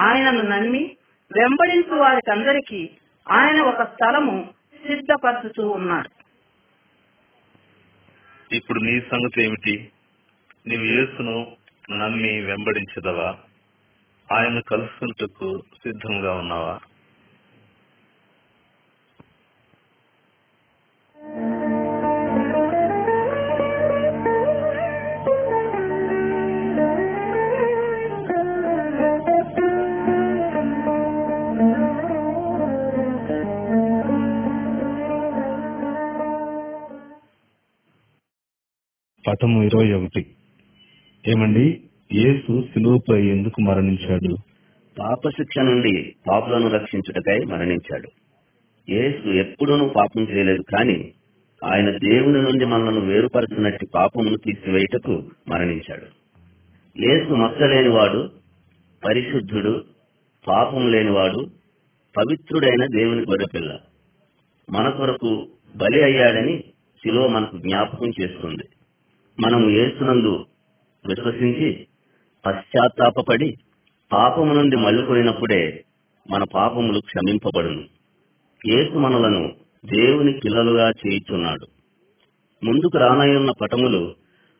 [0.00, 0.96] ఆయనను నమ్మి
[1.36, 2.90] వెంబడించు వారికందరికీ
[3.30, 4.48] ఆయన ఒక స్థలము
[4.86, 6.21] సిద్ధపరచుతూ ఉన్నాడు.
[8.52, 9.92] ఇప్పుడు నీ సంగతి ఏమిటి?
[10.66, 11.56] నీవు యేసును
[11.90, 13.36] నమ్మి వెంబడించదవా?
[14.32, 16.80] ఆయన కలుసుకుంటకు సిద్ధంగా ఉన్నావా?
[39.26, 40.26] పటము ఇరవై ఒకటి.
[41.28, 41.80] ఏమండి?
[42.12, 44.36] యేసు సిలువపై ఎందుకు మరణించాడు?
[44.98, 48.08] పాప శిక్ష నుండి పాపులను రక్షించుటకై మరణించాడు.
[48.90, 51.12] యేసు ఎప్పుడూనూ పాపం చేయలేదు కానీ
[51.64, 56.06] ఆయన దేవుని నుండి మనలను వేరుపరచినట్టు పాపమును తీసివేయటకు మరణించాడు.
[57.00, 58.30] యేసు మచ్చలేనివాడు
[59.06, 59.84] పరిశుద్ధుడు
[60.48, 61.46] పాపం లేనివాడు
[62.16, 63.78] పవిత్రుడైన దేవుని గొడపిల్ల
[64.70, 66.58] మన కొరకు బలి అయ్యాడని
[67.02, 68.62] శిలో మనకు జ్ఞాపకం చేస్తుంది.
[69.40, 70.46] మనము ఏసునందు
[71.06, 71.86] విశ్వసించి
[72.46, 73.56] పశ్చాత్తాపపడి
[74.12, 75.84] పాపము నుండి మళ్ళుకొనినప్పుడే
[76.30, 77.84] మన పాపములు క్షమింపబడును.
[78.66, 79.52] ఏసు మనలను
[79.86, 81.66] దేవుని పిల్లలుగా చేయుచున్నాడు.
[82.64, 84.14] ముందుకు రానయ్యున్న పటములు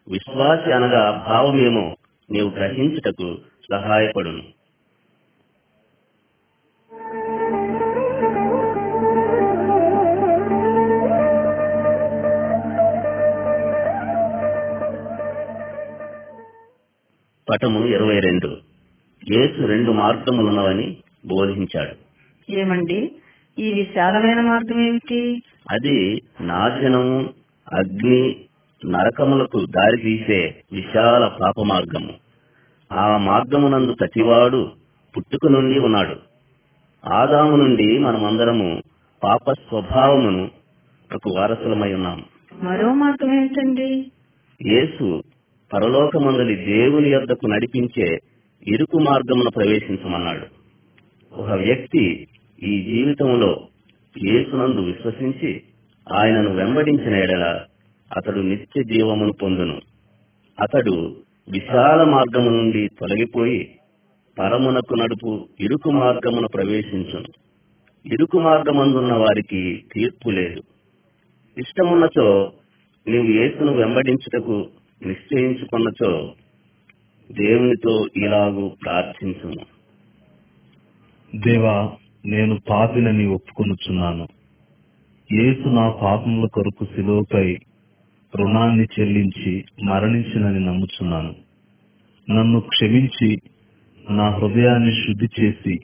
[0.08, 1.96] విశ్వాసి అనగా భావమేమో
[2.30, 3.38] నీవు గ్రహించుటకు
[3.72, 4.42] సహాయపడును.
[17.50, 18.57] పటము ఇరవై రెండు.
[19.31, 22.12] యేసు రెండు మార్గములున్నవని బోధించాడు.
[22.52, 23.12] ఏమండి?
[23.59, 25.42] ఈ విశాలమైన మార్గం ఏమిటి?
[25.70, 27.31] అది నాశనము
[27.72, 28.37] అగ్ని
[28.87, 32.14] నరకములకు దారి తీసే విశాల పాప మార్గము
[32.92, 34.70] ఆ మార్గమునందు ప్రతివాడు
[35.16, 36.16] పుట్టుక నుండి ఉన్నాడు.
[37.09, 38.83] ఆదాము నుండి మనమందరము
[39.24, 40.50] పాప స్వభావమును
[41.37, 42.24] వారసులమై ఉన్నాం.
[42.62, 44.12] మరో మార్గం ఏంటండి
[44.66, 45.22] యేసు
[45.72, 48.18] పరలోకమందలి దేవుని యొద్దకు నడిపించే
[48.68, 50.46] ఇరుకు మార్గమును ప్రవేశించమన్నాడు.
[51.35, 52.28] ఒక వ్యక్తి
[52.62, 53.68] ఈ జీవితంలో
[54.24, 55.62] యేసునందు విశ్వసించి
[56.12, 57.61] ఆయనను వెంబడించిన ఎడల
[58.16, 59.80] అతడు నిత్య జీవమును పొందును.
[60.61, 61.16] అతడు
[61.50, 63.70] విశాల మార్గము నుండి తొలగిపోయి
[64.38, 67.26] పరమునకు నడుపు ఇరుకు మార్గమును ప్రవేశించును.
[68.06, 70.62] ఇరుకు మార్గమందున్న వారికి తీర్పు లేదు.
[71.58, 72.52] ఇష్టమున్నచో
[73.08, 74.66] నీవు యేసును వెంబడించుటకు
[75.06, 76.34] నిశ్చయించుకున్నచో
[77.32, 79.64] దేవునితో ఇలాగూ ప్రార్థించను
[81.34, 81.92] దేవా
[82.26, 84.28] నేను పాపినని ఒప్పుకొనుచున్నాను.
[85.32, 87.58] యేసు నా పాపముల కొరకు శిలువపై
[88.36, 91.34] రుణాన్ని చెల్లించి మరణించినని నమ్ముచున్నాను.
[92.30, 93.40] నన్ను క్షమించి
[94.10, 95.78] నా హృదయాన్ని శుద్ధి చేసి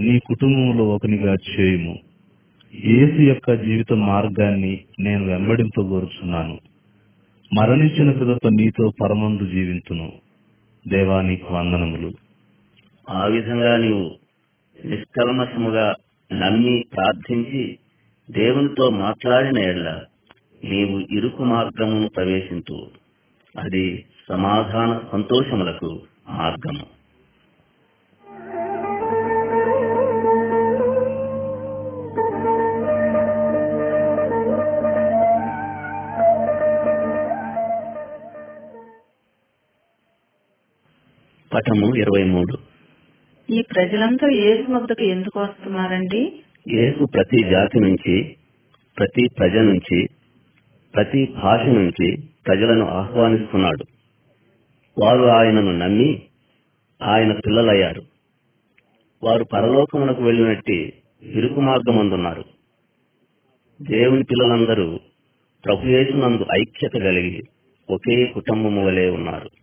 [0.00, 1.98] నీ కుటుంబంలో ఒకనిగా చేయుము.
[2.74, 6.58] యేసు యొక్క జీవిత మార్గాన్ని నేను వెంబడింపగోరుచున్నాను
[7.54, 10.12] మరణించిన పిదప నీతో పరమందు జీవింతును.
[10.88, 12.12] దేవా నీకు వందనములు.
[13.10, 14.10] ఆ విధంగా నీవు
[14.86, 15.94] నిష్కల్మషముగా
[16.32, 17.78] నమ్మి ప్రార్థించి
[18.30, 20.04] దేవునితో మాట్లాడిన ఎడ్ల
[20.64, 22.90] నీవు ఇరుకు మార్గమును ప్రవేశించు.
[23.58, 27.01] అది సమాధాన సంతోషములకు మార్గము.
[41.54, 42.58] పటము ఇరవై మూడు.
[43.50, 46.42] ఈ ప్రజలంతా యేసు వద్దకు ఎందుకు వస్తున్నారండి?
[46.72, 48.36] యేసు ప్రతి జాతి నుంచి
[48.98, 50.06] ప్రతి ప్రజ నుంచి
[50.94, 53.84] ప్రతి భాష నుంచి ప్రజలను ఆహ్వానిస్తున్నాడు.
[54.98, 56.22] వారు ఆయనను నమ్మి
[57.02, 58.02] ఆయన పిల్లలయ్యారు.
[59.22, 62.44] వారు పరలోకమునకు వెళ్ళినట్టి ఇరుకు మార్గమందున్నారు.
[63.82, 65.00] దేవుని పిల్లలందరూ
[65.64, 67.42] ప్రభుయేసునందు ఐక్యత కలిగి
[67.90, 69.61] ఒకే కుటుంబము వలె ఉన్నారు.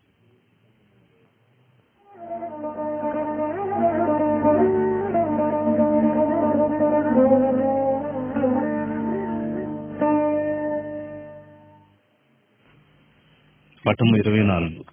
[14.00, 14.84] పటము ఇరవై నాలుగు.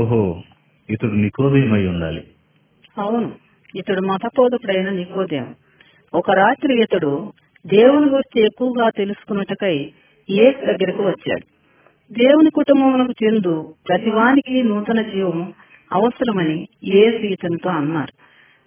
[0.00, 0.42] ఓహో
[0.90, 2.24] ఇతడు నికోదయమై ఉండాలి.
[2.98, 3.32] అవును
[3.76, 5.54] ఇతడు మతబోధకుడైన నికోదయం
[6.14, 7.32] ఒక రాత్రి ఇతడు
[7.66, 9.92] దేవుని గురించి ఎక్కువగా తెలుసుకున్నట్టుకై
[10.30, 11.46] ఏసు దగ్గరకు వచ్చాడు.
[12.14, 15.54] దేవుని కుటుంబములకు చెందు ప్రతివానికి నూతన జీవం
[15.92, 18.12] అవసరమని యేసు ఇతనితో అన్నారు.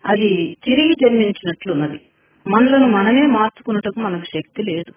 [0.07, 1.99] అది తిరిగి జన్మించినట్లున్నది.
[2.47, 4.93] మనలను మనమే మార్చుకున్నటకు మనకు శక్తి లేదు.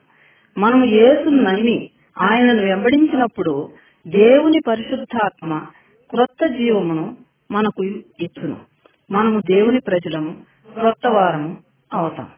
[0.61, 3.73] మనం ఏసును నమ్మి ఆయనను వెంబడించినప్పుడు
[4.07, 5.67] దేవుని పరిశుద్ధాత్మ
[6.11, 7.17] క్రొత్త జీవమును
[7.51, 7.83] మనకు
[8.21, 8.57] ఇచ్చును.
[9.11, 10.37] మనము దేవుని ప్రజలము
[10.73, 11.57] క్రొత్త వారము
[11.93, 12.29] అవుతాం.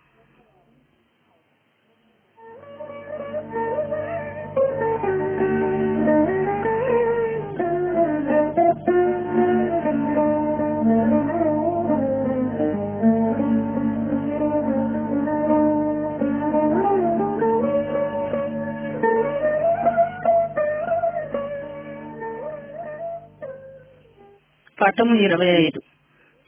[24.82, 25.82] పటము ఇరవై ఐదు.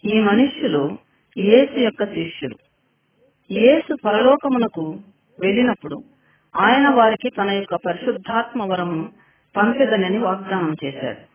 [0.08, 0.98] ఈ మనుష్యులు
[1.38, 2.54] యేసు యొక్క శిష్యులు.
[3.50, 5.00] యేసు పరలోకమునకు
[5.40, 6.04] వెళ్ళినప్పుడు
[6.56, 9.12] ఆయన వారికి తన యొక్క పరిశుద్ధాత్మ వరమును
[9.56, 11.34] పంచదనని వాగ్దానం చేశాడు.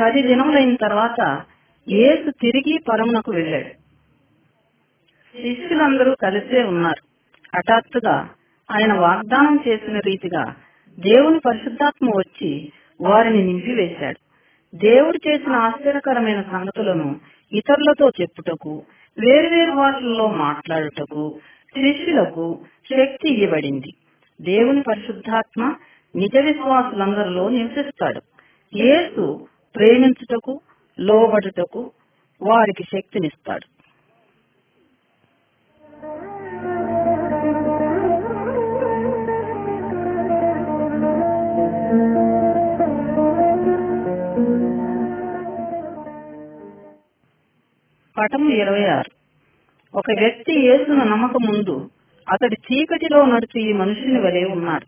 [0.00, 1.42] పది దినములైన తర్వాత
[1.88, 3.68] యేసు తిరిగి పరమునకు వెళ్ళాడు.
[5.42, 7.06] శిష్యులందరూ కలిసే ఉన్నారు.
[7.56, 8.30] హఠాత్తుగా
[8.70, 10.56] ఆయన వాగ్దానం చేసిన రీతిగా
[11.00, 14.25] దేవుని పరిశుద్ధాత్మ వచ్చి వారిని నింపివేశాడు.
[14.74, 17.20] దేవుడు చేసిన ఆశ్చర్యకరమైన సంగతులను
[17.52, 18.82] ఇతరులతో చెప్పుటకు
[19.18, 23.92] వేర్వేరు భాషల్లో మాట్లాడుటకు శిష్యులకు శక్తి ఇవ్వబడింది.
[24.40, 25.74] దేవుని పరిశుద్ధాత్మ
[26.16, 28.20] నిజ విశ్వాసులందరిలో నివసిస్తాడు.
[28.76, 30.60] యేసు ప్రేమించుటకు
[31.00, 31.90] లోబడుటకు
[32.42, 33.75] వారికి శక్తినిస్తాడు.
[48.18, 49.10] పటము ఇరవై ఆరు
[49.98, 51.90] ఒక వ్యక్తి యేసును నమ్మక ముందు
[52.32, 54.86] అతడు చీకటిలో నడిచి ఈ మనుషుని వలె ఉన్నాడు.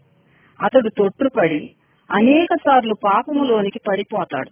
[0.62, 1.70] అతడు తొట్టుపడి
[2.10, 4.50] అనేక సార్లు పాపములోనికి పడిపోతాడు.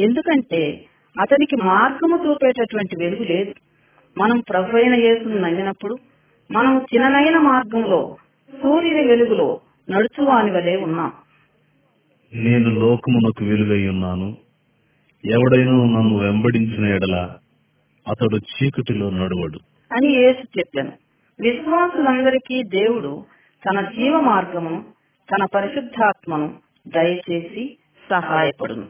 [0.00, 0.84] ఎందుకంటే
[1.20, 3.54] అతనికి మార్గము చూపేటటువంటి వెలుగు లేదు.
[4.18, 5.98] మనం ప్రభు అయిన యేసును నమ్మినప్పుడు
[6.50, 8.16] మనం చిన్ననైన మార్గంలో
[8.62, 11.12] సూర్యుని వెలుగులో నడుచువాని వలె ఉన్నాం.
[12.34, 14.36] నేను లోకమునకు వెలుగై ఉన్నాను.
[15.24, 17.30] ఎవడైనా నన్ను వెంబడించిన ఎడల
[18.08, 19.58] అతడు చీకటిలో నడవడు.
[19.92, 20.92] అని యేసు చెప్పాను.
[21.40, 23.24] విశ్వాసులందరికీ దేవుడు
[23.66, 24.84] తన జీవ మార్గమును
[25.32, 26.54] తన పరిశుద్ధాత్మను
[26.88, 27.76] దయచేసి
[28.10, 28.86] సహాయపడును.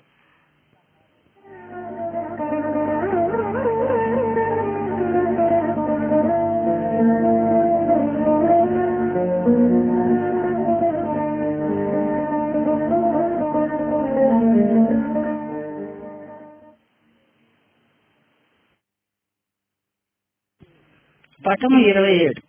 [21.50, 22.42] పటము ఇరవై ఏడు.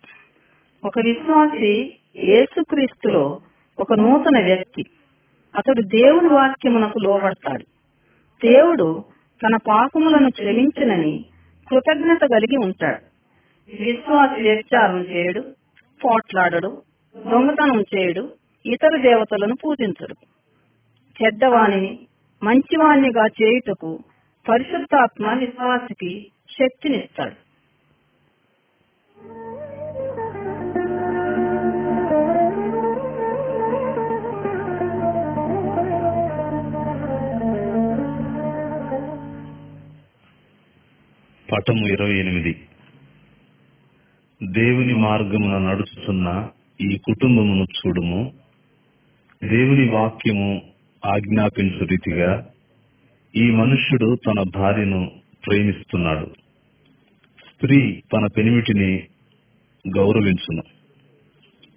[0.86, 3.40] ఒక విశ్వాసి యేసుక్రీస్తులో
[3.78, 4.84] ఒక నూతన వ్యక్తి.
[5.56, 7.62] అతడు దేవుని వాక్యమునకు లోబడతాడు.
[8.46, 9.04] దేవుడు
[9.46, 11.24] తన పాపములను క్షమించినని
[11.70, 13.12] కృతజ్ఞత కలిగి ఉంటాడు.
[13.82, 15.40] విశ్వాసి వ్యభిచారం చేయడు
[16.04, 16.82] పోట్లాడడు
[17.30, 18.32] దొంగతనం చేయడు
[18.66, 20.16] ఇతర దేవతలను పూజించడు.
[21.22, 21.98] చెడ్డవాణిని
[22.42, 23.98] మంచివాణ్ణిగా చేయుటకు
[24.48, 27.51] పరిశుద్ధాత్మ విశ్వాసికి శక్తినిస్తాడు.
[41.52, 42.60] పటము ఇరవై ఎనిమిది.
[44.42, 46.48] దేవుని మార్గమున నడుచుతున్న
[46.80, 48.32] ఈ కుటుంబమును చూడుము.
[49.44, 50.62] దేవుని వాక్యము
[51.06, 52.46] ఆజ్ఞాపించు రీతిగా
[53.36, 55.10] ఈ మనుష్యుడు తన భార్యను
[55.46, 56.26] ప్రేమిస్తున్నాడు.
[57.38, 59.02] స్త్రీ తన పెనిమిటిని
[59.96, 60.62] గౌరవించును.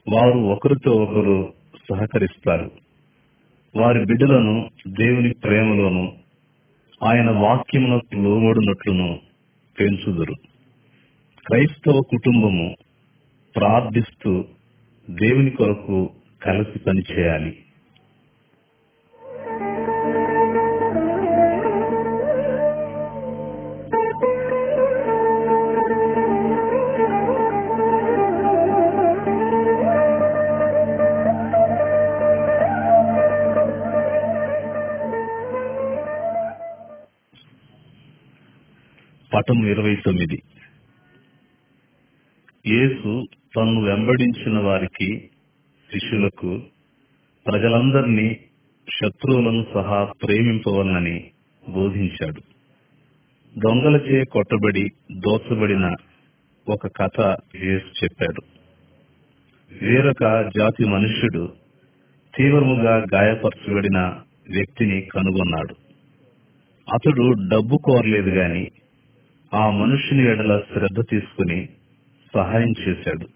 [0.09, 1.53] వారు ఒకరితో ఒకరు
[1.89, 2.71] సహకరిస్తారు.
[3.75, 6.13] వారి బిడ్డలను దేవుని ప్రేమలోను
[7.07, 9.24] ఆయన వాక్యమునకు లోబడినట్లును
[9.79, 10.33] పెంచుదురు.
[11.47, 12.75] క్రైస్తవ కుటుంబము
[13.55, 14.45] ప్రార్థిస్తూ
[15.09, 16.09] దేవుని కొరకు
[16.43, 17.64] కలిసి పనిచేయాలి.
[39.35, 40.41] పటం ఇరవై తొమ్మిది.
[42.67, 45.29] యేసు తన్ను వెంబడించిన వారికి
[45.93, 46.61] శిష్యులకు
[47.47, 48.37] ప్రజలందరినీ
[48.89, 51.31] శత్రువులను సహా ప్రేమింపవలనని
[51.69, 52.41] బోధించాడు.
[53.57, 55.95] దొంగలచే కొట్టబడి దోచబడిన
[56.69, 58.41] ఒక కథ యేసు చెప్పాడు.
[59.85, 61.53] వేరొక జాతి మనుష్యుడు
[62.37, 63.97] తీవ్రముగా గాయపరచబడిన
[64.49, 65.75] వ్యక్తిని కనుగొన్నాడు.
[66.93, 68.71] అతడు డబ్బు కోరలేదు గాని
[69.53, 71.69] ఆ మనుషుని ఎడల శ్రద్ధ తీసుకుని
[72.35, 73.27] సహాయం చేశాడు.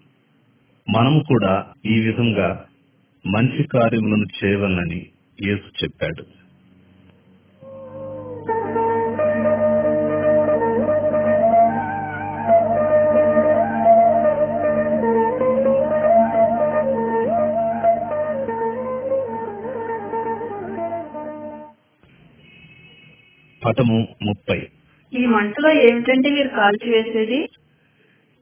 [0.90, 2.64] మనము కూడా ఈ విధంగా
[3.26, 5.06] మంచి కార్యములను చేయవలనని
[5.42, 6.22] యేసు చెప్పాడు.
[23.64, 24.68] పటము ముప్పై.
[25.30, 27.40] మంటలో ఏమిటంటే మీరు కాల్చివేసేది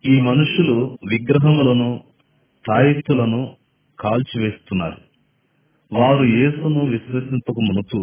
[0.05, 1.91] ఈ మనుషులు విగ్రహములను
[2.69, 3.41] తాయిత్తులను
[4.01, 5.01] కాల్చివేస్తున్నారు
[5.93, 8.01] వారు యేసును విశ్వసింపక మునుపు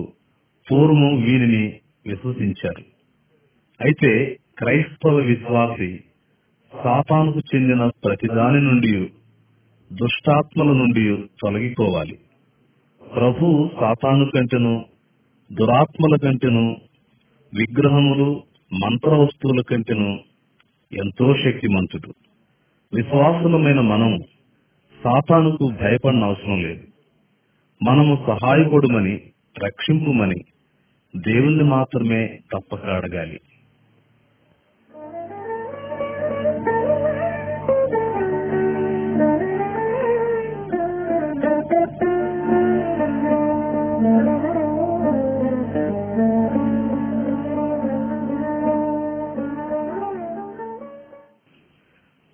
[0.67, 1.65] పూర్వము వీరిని
[2.07, 2.83] విశ్వసించారు.
[3.79, 4.11] అయితే
[4.57, 5.91] క్రైస్తవ విశ్వాసి
[6.73, 8.93] సాతానుకు చెందిన ప్రతిదాని నుండి
[9.91, 11.03] దుష్టాత్మల నుండి
[11.41, 12.17] తొలగిపోవాలి.
[13.01, 14.85] ప్రభు సాతాను కంటెను
[15.53, 16.65] దురాత్మల కంటెను
[17.53, 20.19] విగ్రహములు మంత్ర వస్తువుల కంటేను
[20.93, 22.13] ఎంతో శక్తిమంతుడు.
[22.93, 24.17] విశ్వాసులమైన మనము
[25.03, 26.83] సాతానుకు భయపడిన అవసరం లేదు.
[27.83, 29.21] మనము సహాయపడుమని
[29.65, 30.35] రక్షింపుమని
[31.15, 33.39] దేవుణ్ణి మాత్రమే తప్పక అడగాలి.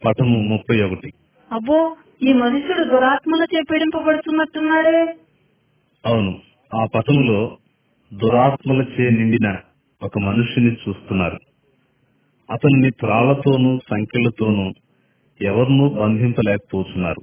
[0.06, 1.14] పటము ముప్పై ఒకటి
[1.52, 5.16] అబ్బో ఈ మనుషుడు దురాత్మలచే పీడింపబడుతున్నట్టున్నాడే
[6.06, 6.40] అవును
[6.76, 7.58] ఆ పటములో
[8.14, 9.58] దురాత్మలచే నిండిన
[10.04, 11.40] ఒక మనుషుని చూస్తున్నారు.
[12.52, 14.72] అతన్ని త్రాళ్ళతోనూ సంఖ్యలతోనూ
[15.42, 17.22] ఎవరినూ బంధింపలేకపోతున్నారు.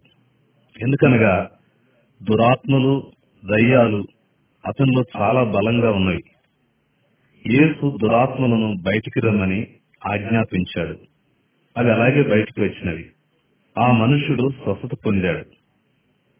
[0.80, 1.50] ఎందుకనగా
[2.22, 3.12] దురాత్మలు
[3.44, 4.04] దయ్యాలు
[4.66, 6.22] అతనిలో చాలా బలంగా ఉన్నాయి.
[7.46, 9.66] యేసు దురాత్మలను బయటికి రమ్మని
[10.06, 10.98] ఆజ్ఞాపించాడు.
[11.78, 13.06] అవి అలాగే బయటికి వచ్చినవి.
[13.78, 15.44] ఆ మనుషుడు స్వస్థత పొందాడు.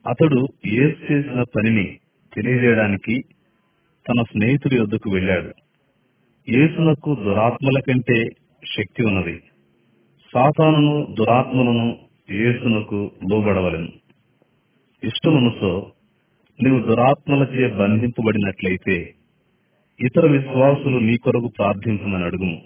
[0.08, 1.98] అతడు ఏసు చేసిన పనిని
[2.34, 3.24] తెలియజేయడానికి
[4.08, 5.52] తన స్నేహితుడి వద్దకు వెళ్ళాడు.
[6.48, 8.28] యేసునకు దురాత్మల కంటే
[8.76, 9.42] శక్తి ఉన్నది.
[10.34, 11.98] సాతానును దురాత్మలను
[12.30, 13.88] యేసునకు లోబడవలను.
[15.04, 15.92] ఇష్టమనుసో
[16.62, 19.14] నీవు దురాత్మలచే బంధింపబడినట్లయితే
[20.00, 22.62] ఇతర విశ్వాసులు నీ కొరకు ప్రార్థించమని అడుగుము.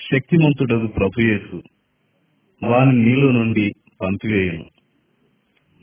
[0.00, 1.62] శక్తిమంతుడదు ప్రభుయేసు
[2.66, 4.64] వాని నీలో నుండి పంపివేయను.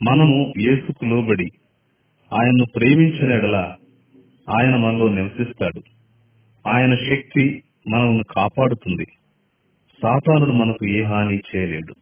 [0.02, 1.48] మనము యేసుకు లోబడి
[2.32, 3.76] ఆయన్ను ప్రేమించిన ఎడల
[4.48, 5.82] ఆయన మనలో నివసిస్తాడు.
[6.68, 9.06] ఆయన శక్తి మనల్ని కాపాడుతుంది.
[10.02, 11.94] సాతానుడు మనకు ఏ హాని చేయలేడు.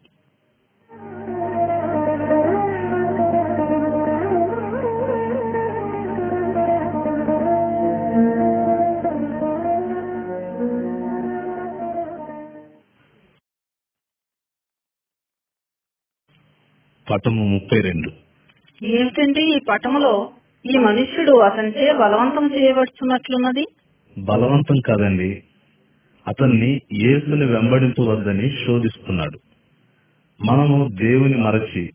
[17.11, 18.11] పటము ముప్పై రెండు.
[18.85, 20.31] ఏమిటండి ఈ పటములో
[20.67, 23.67] ఈ మనుష్యుడు అతనిచే బలవంతం చేయబడుతున్నట్లున్నది?
[24.19, 25.43] బలవంతం కాదండి.
[26.29, 29.39] అతన్ని యేసుని వెంబడించవద్దని శోధిస్తున్నాడు.
[30.45, 31.91] మనము దేవుని మరచి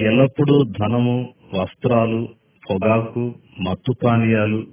[0.00, 2.28] ఎల్లప్పుడూ ధనము వస్త్రాలు
[2.70, 4.66] పొగాకు మత్తు పానీయాలు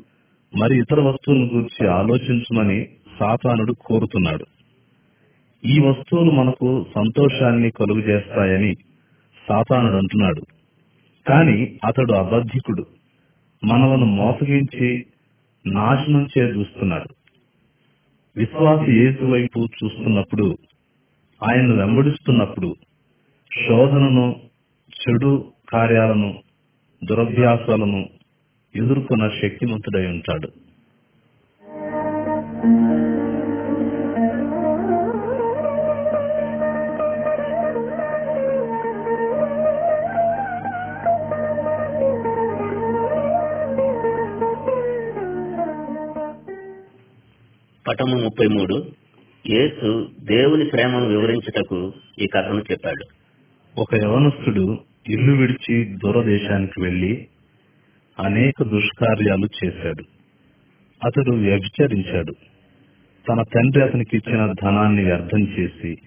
[0.55, 2.88] మరి ఇతర వస్తువులను గురించి ఆలోచించమని
[3.20, 4.45] సాతానుడు కోరుతున్నాడు.
[5.66, 8.76] ఈ వస్తువులు మనకు సంతోషాన్ని కలుగు చేస్తాయని
[9.49, 10.41] సాతానుడు అంటున్నాడు
[11.25, 12.83] కాని అతడు అబద్ధికుడు.
[13.63, 15.05] మనలను మోసగించి
[15.65, 17.09] నాశనం చే చూస్తున్నాడు
[18.35, 20.57] విశ్వాస యేసు వైపు చూస్తున్నప్పుడు
[21.41, 22.75] ఆయన్ను వెంబడిస్తున్నప్పుడు
[23.51, 24.35] శోధనను
[24.93, 26.39] చెడు కార్యాలను
[27.01, 28.09] దురభ్యాసాలను
[28.75, 30.49] ఎదుర్కొన్న శక్తిమంతుడై ఉంటాడు.
[47.93, 48.85] పటము ముప్పై మూడు.
[49.49, 53.05] యేసు దేవుని ప్రేమను వివరించుటకు ఈ కథను చెప్పాడు.
[53.81, 54.79] ఒక యవనస్తుడు
[55.09, 57.27] ఇల్లు విడిచి దూరదేశానికి వెళ్ళి
[58.19, 60.03] అనేక దుష్కార్యాలు చేశాడు.
[61.05, 62.33] అతడు వ్యభిచరించాడు.
[63.29, 65.97] తన తండ్రి అతనికి ఇచ్చిన ధనాన్ని వ్యర్థం చేసి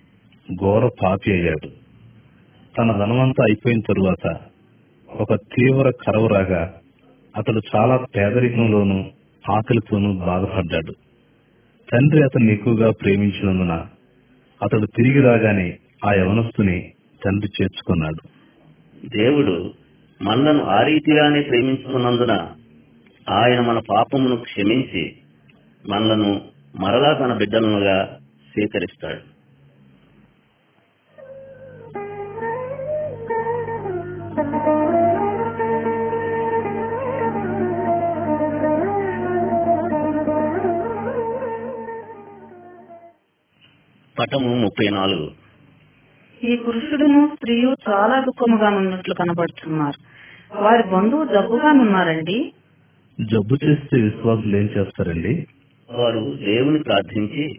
[0.61, 1.69] ఘోర పాపి అయ్యాడు.
[2.79, 4.37] తన ధనమంతా అయిపోయిన తరువాత
[5.11, 6.75] ఒక తీవ్ర కరవు రాగా
[7.37, 9.05] అతడు చాలా పేదరికంలోనూ
[9.53, 10.95] ఆకలితోనూ బాధపడ్డాడు.
[11.93, 13.87] తండ్రి అతన్ని ఎక్కువగా ప్రేమించినందున
[14.63, 16.93] అతడు తిరిగి రాగానే ఆ యవనస్తుని
[17.25, 18.23] తండ్రి చేర్చుకున్నాడు.
[19.17, 19.75] దేవుడు
[20.23, 22.51] మనలను ఆ రీతిగానే ప్రేమించుకున్నందున
[23.31, 25.17] ఆయన మన పాపమును క్షమించి
[25.89, 26.41] మనలను
[26.81, 28.19] మరలా తన బిడ్డలుగా
[28.53, 29.36] స్వీకరిస్తాడు.
[44.27, 45.31] పటము ముప్పై నాలుగు.
[46.45, 50.17] ఈ పురుషుడును స్త్రీయు చాలా దుఃఖముగానున్నట్లు కనబడుతున్నారు.
[50.63, 52.53] వారి బంధువు జబ్బుగానున్నారండి
[53.21, 55.47] జబ్బు చేస్తే విశ్వాసులు ఏం చేస్తారండి?
[55.93, 57.55] వారు దేవుని ప్రార్థించి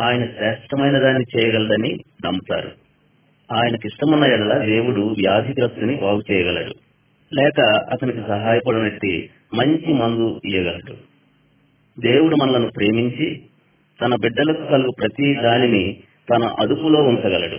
[0.00, 2.70] ఆయన శ్రేష్టమైన దాన్ని చేయగలదని నమ్ముతారు.
[3.52, 6.74] ఆయనకి ఇష్టమున్న ఎడల దేవుడు వ్యాధిగ్రస్తుని బాగు చేయగలడు.
[7.34, 7.60] లేక
[7.92, 10.94] అతనికి సహాయపడినట్టి మంచి మందు ఇయ్యగలడు.
[12.00, 13.42] దేవుడు మనలను ప్రేమించి
[14.02, 15.96] తన బిడ్డలకు కలుగు ప్రతి దానిని
[16.30, 17.56] తన అదుపులో ఉంచగలడు.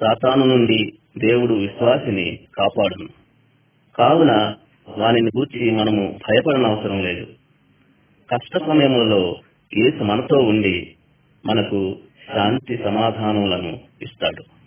[0.00, 3.08] సాతాను నుండి దేవుడు విశ్వాసిని కాపాడును.
[3.98, 4.54] కావున
[4.88, 7.26] వానిని గూర్చి మనము భయపడనవసరం లేదు.
[8.30, 9.36] కష్ట సమయములలో
[9.76, 10.94] యేసు మనతో ఉండి
[11.46, 11.96] మనకు
[12.34, 14.59] శాంతి సమాధానములను ఇస్తాడు.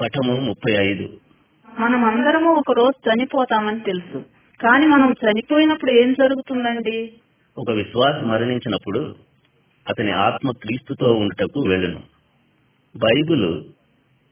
[0.00, 1.08] పటము ముప్పై ఐదు.
[1.78, 4.18] మనమందరము ఒక రోజు చనిపోతామని తెలుసు.
[4.60, 7.12] కానీ మనం చనిపోయినప్పుడు ఏం జరుగుతుందండి?
[7.58, 9.14] ఒక విశ్వాసి మరణించినప్పుడు
[9.88, 12.00] అతని ఆత్మ క్రీస్తుతో ఉండుటకు వెళ్ళును.
[12.96, 13.64] బైబిల్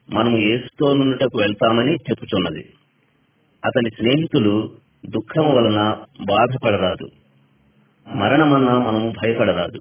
[0.09, 2.73] మనము యేసుతో నుండుటకు వెళ్తామని చెప్పుచున్నది.
[3.65, 4.71] అతని స్నేహితులు
[5.09, 7.09] దుఃఖం వలన బాధపడరాదు.
[8.15, 9.79] మరణమన్నా మనము భయపడరాదు.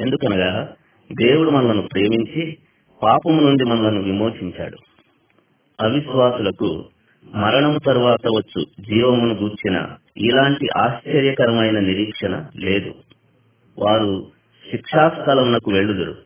[0.00, 0.74] ఎందుకనగా
[1.12, 2.58] దేవుడు మనలను ప్రేమించి
[3.02, 4.76] పాపము నుండి మనలను విమోచించాడు.
[5.80, 6.84] అవిశ్వాసులకు
[7.34, 12.94] మరణం తరువాత వచ్చు జీవమును గూర్చిన ఇలాంటి ఆశ్చర్యకరమైన నిరీక్షణ లేదు.
[13.78, 14.26] వారు
[14.70, 16.16] శిక్షాస్థలమునకు వెళ్ళుదురు.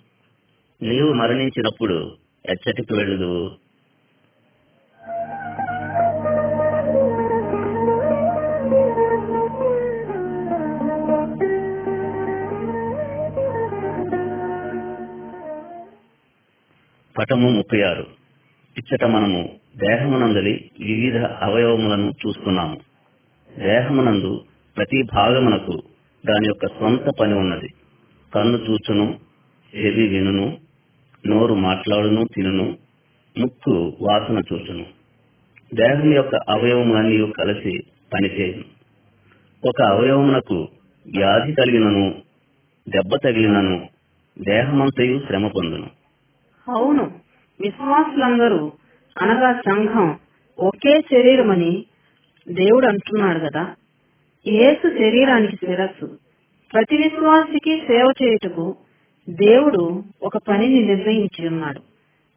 [0.82, 2.12] నీవు మరణించినప్పుడు
[2.46, 3.50] ఎచ్చటికి వెళ్ళుదువు.
[17.18, 18.06] పటము ముప్పై ఆరు
[18.78, 22.80] ఇచ్చట మనము దేహమునందలి వివిధ అవయవములను చూస్తున్నాము.
[23.58, 24.44] దేహమునందు
[24.76, 25.82] ప్రతి భాగమునకు
[26.26, 27.68] దాని యొక్క సొంత పని ఉన్నది.
[28.34, 29.20] కన్ను చూచును
[29.76, 30.58] చెవి వినును
[31.26, 32.76] నోరు మాట్లాడును తినును
[33.38, 34.86] ముక్కు వాసన చూచును.
[35.74, 37.78] దేహం యొక్క అవయవములన్నీ కలిసి
[38.12, 38.64] పనిచేయను
[39.68, 40.68] ఒక అవయవమునకు
[41.06, 42.14] వ్యాధి కలిగినను
[42.88, 43.88] దెబ్బ తగిలినను
[44.38, 46.03] దేహమంతయు శ్రమ పొందును.
[46.68, 47.12] అవును.
[47.60, 48.72] విశ్వాసులందరూ
[49.20, 50.18] అనగా సంఘం
[50.58, 51.84] ఒకే శరీరమని
[52.48, 53.74] దేవుడు అంటున్నాడు కదా.
[54.46, 56.18] యేసు శరీరానికి శిరస్సు.
[56.72, 58.76] ప్రతి విశ్వాసికి సేవ చేయుటకు
[59.30, 61.80] దేవుడు ఒక పనిని నిర్ణయించి ఉన్నాడు.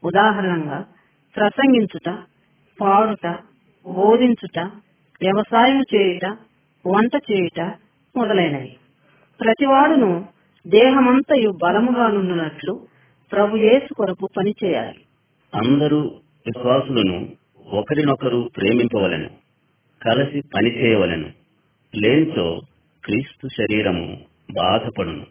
[0.04, 0.86] ఉదాహరణంగా
[1.36, 2.18] ప్రసంగించుట
[2.82, 3.28] పాడుట
[3.88, 4.60] బోధించుట
[5.22, 6.26] వ్యవసాయం చేయుట
[6.88, 7.62] వంట చేయుట
[8.18, 8.78] మొదలైనవి.
[9.40, 10.26] ప్రతివాడును
[10.68, 12.88] దేహమంతయు బలముగానున్నట్లు
[13.32, 15.00] ప్రభు యేసు కొరకు పని చేయాలి.
[15.56, 16.00] అందరూ
[16.46, 17.30] విశ్వాసులను
[17.68, 19.30] ఒకరినొకరు ప్రేమింపవలెను
[20.06, 21.32] కలిసి పని చేయవలెను.
[21.96, 22.62] లేనితో
[23.06, 24.18] క్రీస్తు శరీరము
[24.52, 25.26] బాధపడును.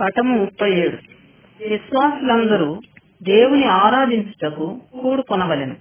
[0.00, 1.19] పటము ముప్పై ఏడు.
[1.68, 2.80] విశ్వాసులందరూ
[3.22, 5.76] దేవుని ఆరాధించుటకు కూడుకొనవలెను.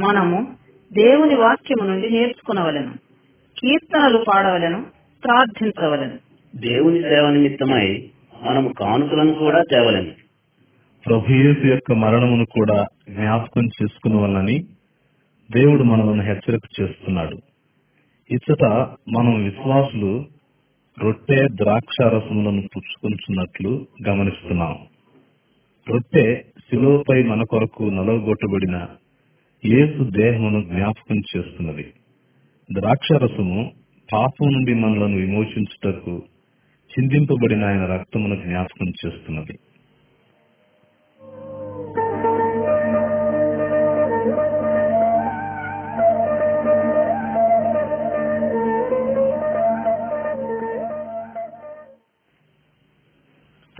[0.00, 0.56] మనము
[0.92, 2.92] దేవుని వాక్యము నుండి నేర్చుకునవలెను.
[3.58, 4.86] కీర్తనలు పాడవలెను
[5.24, 6.18] ప్రార్థించవలెను.
[6.56, 8.10] దేవుని సేవ నిమిత్తమై
[8.42, 10.10] మనము కానుకలను కూడా తేవలెను.
[11.06, 14.58] ప్రభుయేసు యొక్క మరణమును కూడా జ్ఞాపకం చేసుకునవలనని
[15.52, 17.38] దేవుడు మనలను హెచ్చరిక చేస్తున్నాడు.
[18.30, 18.64] ఇచ్చట
[19.08, 20.24] మనం విశ్వాసులు
[21.02, 24.78] రొట్టె ద్రాక్షారసములను పుచ్చుకొంచున్నట్లు గమనిస్తున్నాం.
[25.90, 28.86] రొట్టె శిలువపై మన కొరకు నలగొట్టబడిన
[29.64, 31.92] యేసు దేహమును జ్ఞాపకం చేస్తున్నది.
[32.72, 33.72] ద్రాక్షరసము
[34.12, 36.22] పాపం నుండి మనలను విమోచించుటకు
[36.92, 39.58] చిందింపబడిన ఆయన రక్తమును జ్ఞాపకం చేస్తున్నది.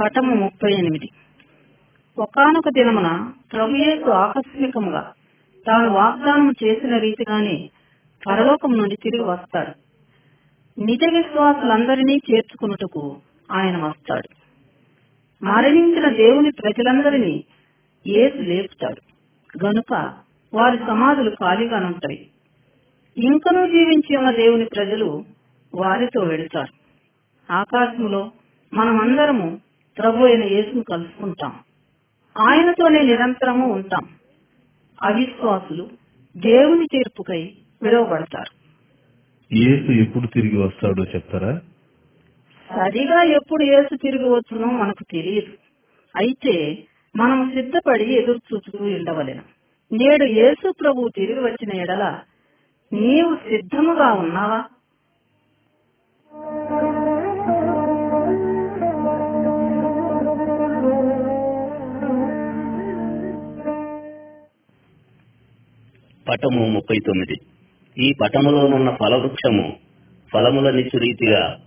[0.01, 1.09] పటము ముప్పై ఎనిమిది.
[2.19, 5.13] ఒకనొక దినమున ప్రభుయేసు ఆకస్మికముగా
[5.67, 7.71] తాను వాగ్దానం చేసిన రీతిగానే
[8.27, 9.71] పరలోకం నుండి తిరిగి వస్తాడు.
[10.81, 13.17] నిజ విశ్వాసులందరినీ చేర్చుకున్నట్టుకు
[13.53, 14.29] ఆయన వస్తాడు.
[15.45, 17.45] మరణించిన దేవుని ప్రజలందరినీ
[18.07, 19.01] ఏసు లేపుతాడు.
[19.67, 20.15] గనుక
[20.55, 22.31] వారి సమాధులు ఖాళీగానుంటాయి
[23.19, 25.25] ఇంకనూ జీవించి ఉన్న దేవుని ప్రజలు
[25.75, 26.73] వారితో వెళుతారు.
[27.53, 28.31] ఆకాశంలో
[28.75, 29.61] మనమందరము
[29.99, 31.53] ప్రభు అయిన యేసును కలుసుకుంటాం.
[32.39, 34.05] ఆయనతోనే నిరంతరము ఉంటాం.
[35.03, 35.91] అవిశ్వాసులు
[36.37, 38.53] దేవుని తీర్పుకై విడవబడతారు
[39.53, 41.61] యేసు ఎప్పుడు తిరిగి వస్తాడో చెప్తారా?
[42.71, 45.53] సరిగా ఎప్పుడు యేసు తిరిగి వచ్చునో మనకు తెలియదు.
[46.17, 46.85] అయితే
[47.17, 49.43] మనం సిద్ధపడి ఎదురు చూస్తూ ఉండవలెను.
[49.93, 52.21] నేడు యేసు ప్రభు తిరిగి వచ్చిన ఎడల
[52.93, 54.65] నీవు సిద్ధముగా ఉన్నావా?
[66.29, 67.37] పటము ముప్పై తొమ్మిది.
[67.99, 69.77] ఈ పటములోనున్న ఫలవృక్షము
[70.33, 71.61] ఫలములనిచ్చు రీతిగా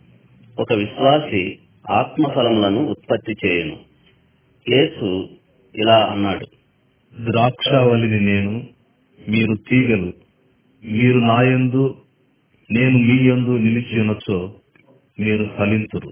[0.59, 1.57] ఒక విశ్వాసి
[1.89, 3.77] ఆత్మ ఫలములను ఉత్పత్తి చేయును.
[4.69, 5.29] యేసు
[5.75, 6.47] ఇలా అన్నాడు
[7.31, 8.63] ద్రాక్షావళిని నేను
[9.29, 10.13] మీరు తీగలు
[10.85, 11.95] మీరు నాయందు
[12.71, 14.55] నేను మీ యందు నిలిచి ఉన్నచో
[15.19, 16.09] మీరు ఫలింతురు.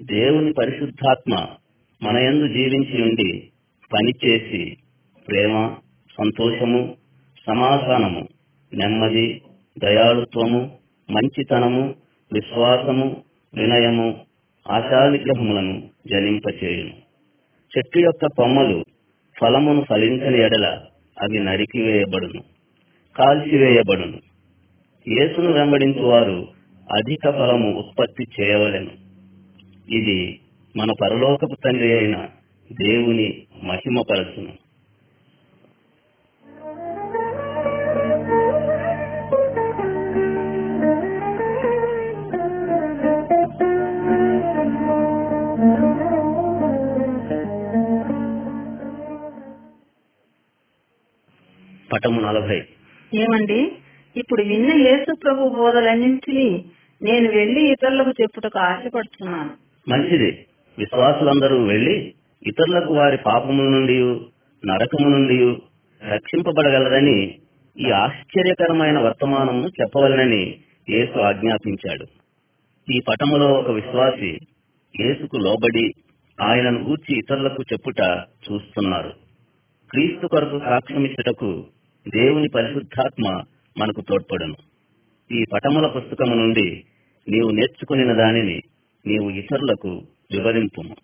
[0.00, 1.46] దేవుని పరిశుద్ధాత్మ
[2.02, 3.50] మన యందు జీవించి ఉండి
[3.94, 4.76] పనిచేసి
[5.28, 5.74] ప్రేమ
[6.18, 6.94] సంతోషము
[7.46, 8.28] సమాధానము
[8.74, 9.42] నెమ్మది
[9.78, 10.78] దయాళుత్వము
[11.10, 11.94] మంచితనము
[12.32, 13.22] విశ్వాసము
[13.54, 14.20] వినయము
[14.70, 16.92] ఆశానిగ్రహములను జనింపచేయును.
[17.78, 18.84] చెట్టు యొక్క కొమ్మలు
[19.40, 20.66] ఫలమును ఫలించని ఎడల
[21.22, 22.42] అవి నరికివేయబడును
[23.16, 24.18] కాల్చివేయబడును.
[25.08, 26.48] యేసును వెంబడించు వారు
[26.96, 28.90] అధిక ఫలము ఉత్పత్తి చేయవలెను.
[29.90, 30.40] ఇది
[30.76, 32.16] మన పరలోకపు తండ్రి అయిన
[32.72, 34.61] దేవుని మహిమపరచును.
[51.92, 52.62] పటము నలభై.
[53.14, 53.72] ఏమండి?
[54.16, 56.64] ఇప్పుడు విన్న యేసు ప్రభు బోధలన్నింటినీ
[57.02, 59.50] నేను వెళ్ళి ఇతరులకు చెప్పుటకు ఆశపడుతున్నాను
[59.90, 60.46] మంచిది.
[60.78, 62.14] విశ్వాసులందరూ వెళ్ళి
[62.46, 63.98] ఇతరులకు వారి పాపముల నుండి
[64.66, 65.56] నరకము నుండి
[66.14, 67.38] రక్షింపబడగలరని
[67.78, 70.58] ఈ ఆశ్చర్యకరమైన వర్తమానమును చెప్పవలనని
[70.90, 72.06] యేసు ఆజ్ఞాపించాడు.
[72.92, 74.38] ఈ పటములో ఒక విశ్వాసి
[75.00, 75.92] యేసుకు లోబడి
[76.40, 78.00] ఆయనను గూర్చి ఇతరులకు చెప్పుట
[78.52, 79.12] చూస్తున్నారు.
[79.90, 81.64] క్రీస్తు కొరకు సాక్ష్యమిచ్చుటకు
[82.08, 83.42] దేవుని పరిశుద్ధాత్మ
[83.78, 84.54] మనకు తోడ్పడను.
[85.32, 86.84] ఈ పటముల పుస్తకము నుండి
[87.28, 88.62] నీవు నేర్చుకుని దానిని
[89.06, 89.88] నీవు ఇతరులకు
[90.32, 90.96] వివరింపుము.